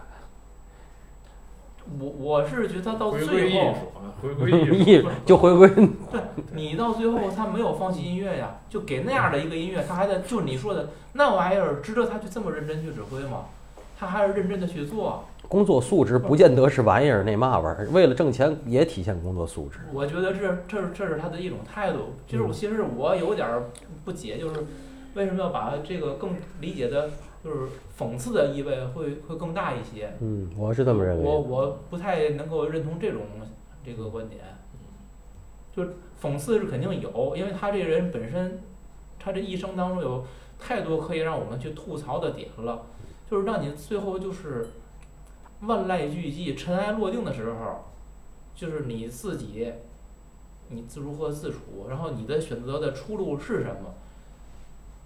[1.99, 5.09] 我我是觉得他到回归艺术最后，啊，回归艺艺术。
[5.27, 5.67] 就回归
[6.09, 6.21] 对
[6.53, 13.43] 你到最后他没有放弃音乐呀，就给那样的一个音乐，他还在就你说的那玩意儿值得他去这么认真去指挥吗？
[13.99, 15.25] 他还是认真的去做。
[15.47, 19.79] 工作素质，不见得是玩意儿那嘛玩意儿，为了挣钱也体现工作素质。
[19.93, 22.13] 我觉得这这是这是他的一种态度。
[22.27, 23.63] 就是我其实我有点儿
[24.03, 24.61] 不解，就是
[25.15, 27.09] 为什么要把这个更理解的，
[27.43, 27.59] 就是
[27.97, 30.11] 讽刺的意味会会更大一些。
[30.19, 31.39] 嗯，我是这么认为我。
[31.39, 33.21] 我不太能够认同这种
[33.85, 34.41] 这个观点，
[35.73, 35.83] 就
[36.21, 38.59] 讽刺是肯定有，因为他这个人本身，
[39.17, 40.25] 他这一生当中有
[40.59, 42.81] 太多可以让我们去吐槽的点了，
[43.31, 44.67] 就是让你最后就是
[45.61, 47.85] 万籁俱寂、尘埃落定的时候，
[48.55, 49.73] 就是你自己，
[50.69, 53.93] 你自如何自处，然后你的选择的出路是什么？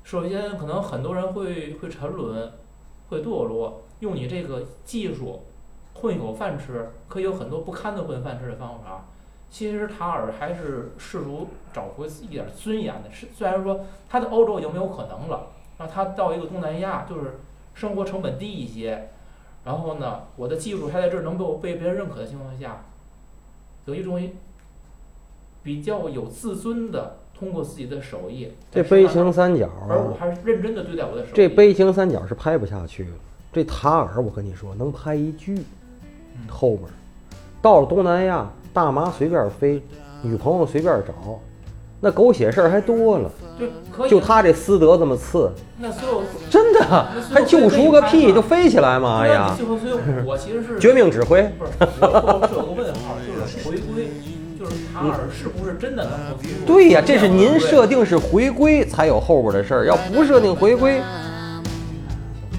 [0.03, 2.51] 首先，可能很多人会会沉沦，
[3.09, 5.43] 会堕落，用你这个技术
[5.93, 9.05] 混一口饭吃，可以有很多不堪的混饭吃的方法。
[9.49, 13.11] 其实塔尔还是试图找回一点尊严的。
[13.11, 15.47] 是虽然说他在欧洲已经没有可能了，
[15.77, 17.39] 那他到一个东南亚，就是
[17.73, 19.09] 生活成本低一些，
[19.63, 22.85] 然后呢，我的技术还在这儿能够被别人认可的情况下，
[23.85, 24.19] 有一种
[25.63, 31.31] 比较有自尊的通过自己的手艺，这悲情三角啊，而我还是认真的对待我的手艺。
[31.35, 33.11] 这悲情三角是拍不下去了。
[33.53, 36.81] 这塔尔，我跟你说，能拍一剧，嗯后面
[37.61, 39.83] 到了东南亚，大麻随便飞，
[40.23, 41.13] 女朋友随便找，
[41.99, 43.29] 那狗血事儿还多了。
[43.59, 46.70] 就就他这私德这么次，那所有真
[47.33, 49.21] 还救赎个屁就飞起来嘛？
[49.21, 49.55] 哎呀，
[50.79, 51.71] 绝命指挥，不是
[52.01, 54.09] 我有个问号，就是回归，
[54.59, 61.01] 就是塔尔是不是真的能够进入对呀，这是您设定是回归才有后边的事儿，要不设定回归，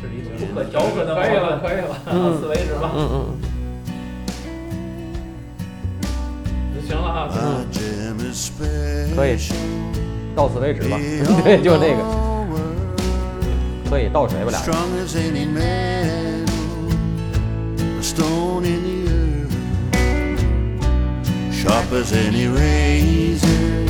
[0.01, 2.91] 这是一种不可调和的可以了，可以了，到此为止吧。
[2.97, 3.17] 嗯嗯，
[6.87, 7.67] 行了啊，嗯
[8.59, 9.37] 可可以
[10.35, 10.99] 到此为止吧。
[11.45, 11.99] 对，就那个
[15.53, 16.49] man,
[17.99, 18.99] a stone in the
[19.99, 23.85] earth, sharp as any razor,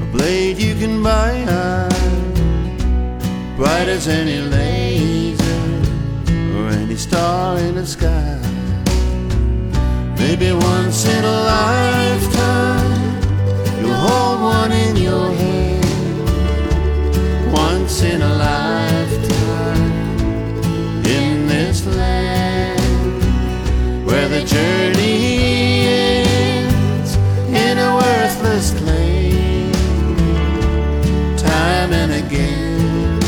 [0.00, 1.44] a blade you can buy,
[3.56, 5.42] bright as any laser,
[6.56, 8.38] or any star in the sky.
[10.16, 13.20] Maybe once in a lifetime,
[13.80, 15.73] you'll hold one in your hand
[17.84, 19.82] once in a lifetime
[21.04, 22.80] in this land
[24.06, 27.16] where the journey ends
[27.48, 29.70] in a worthless claim
[31.36, 33.22] time and again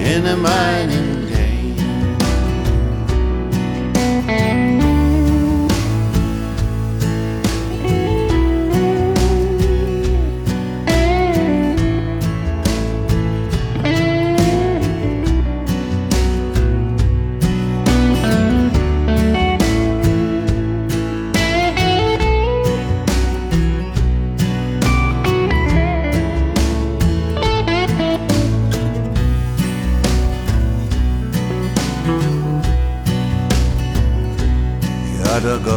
[0.00, 0.95] in a mining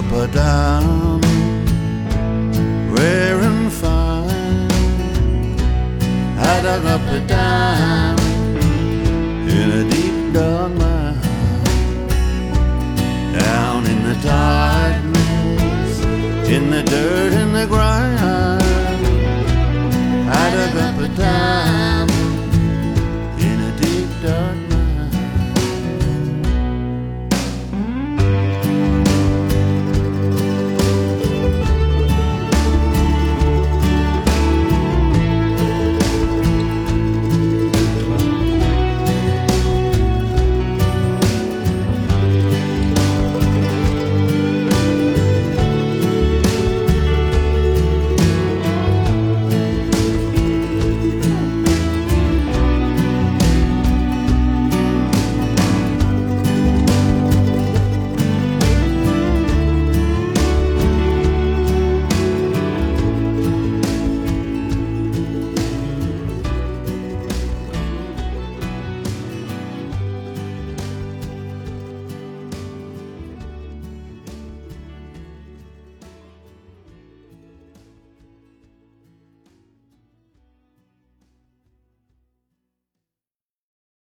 [0.10, 1.24] Diamond,
[2.92, 4.70] rare and fine.
[6.38, 8.58] I dug up a diamond
[9.50, 11.22] in a deep dark mine.
[13.40, 16.00] Down in the darkness,
[16.50, 18.39] in the dirt and the grime.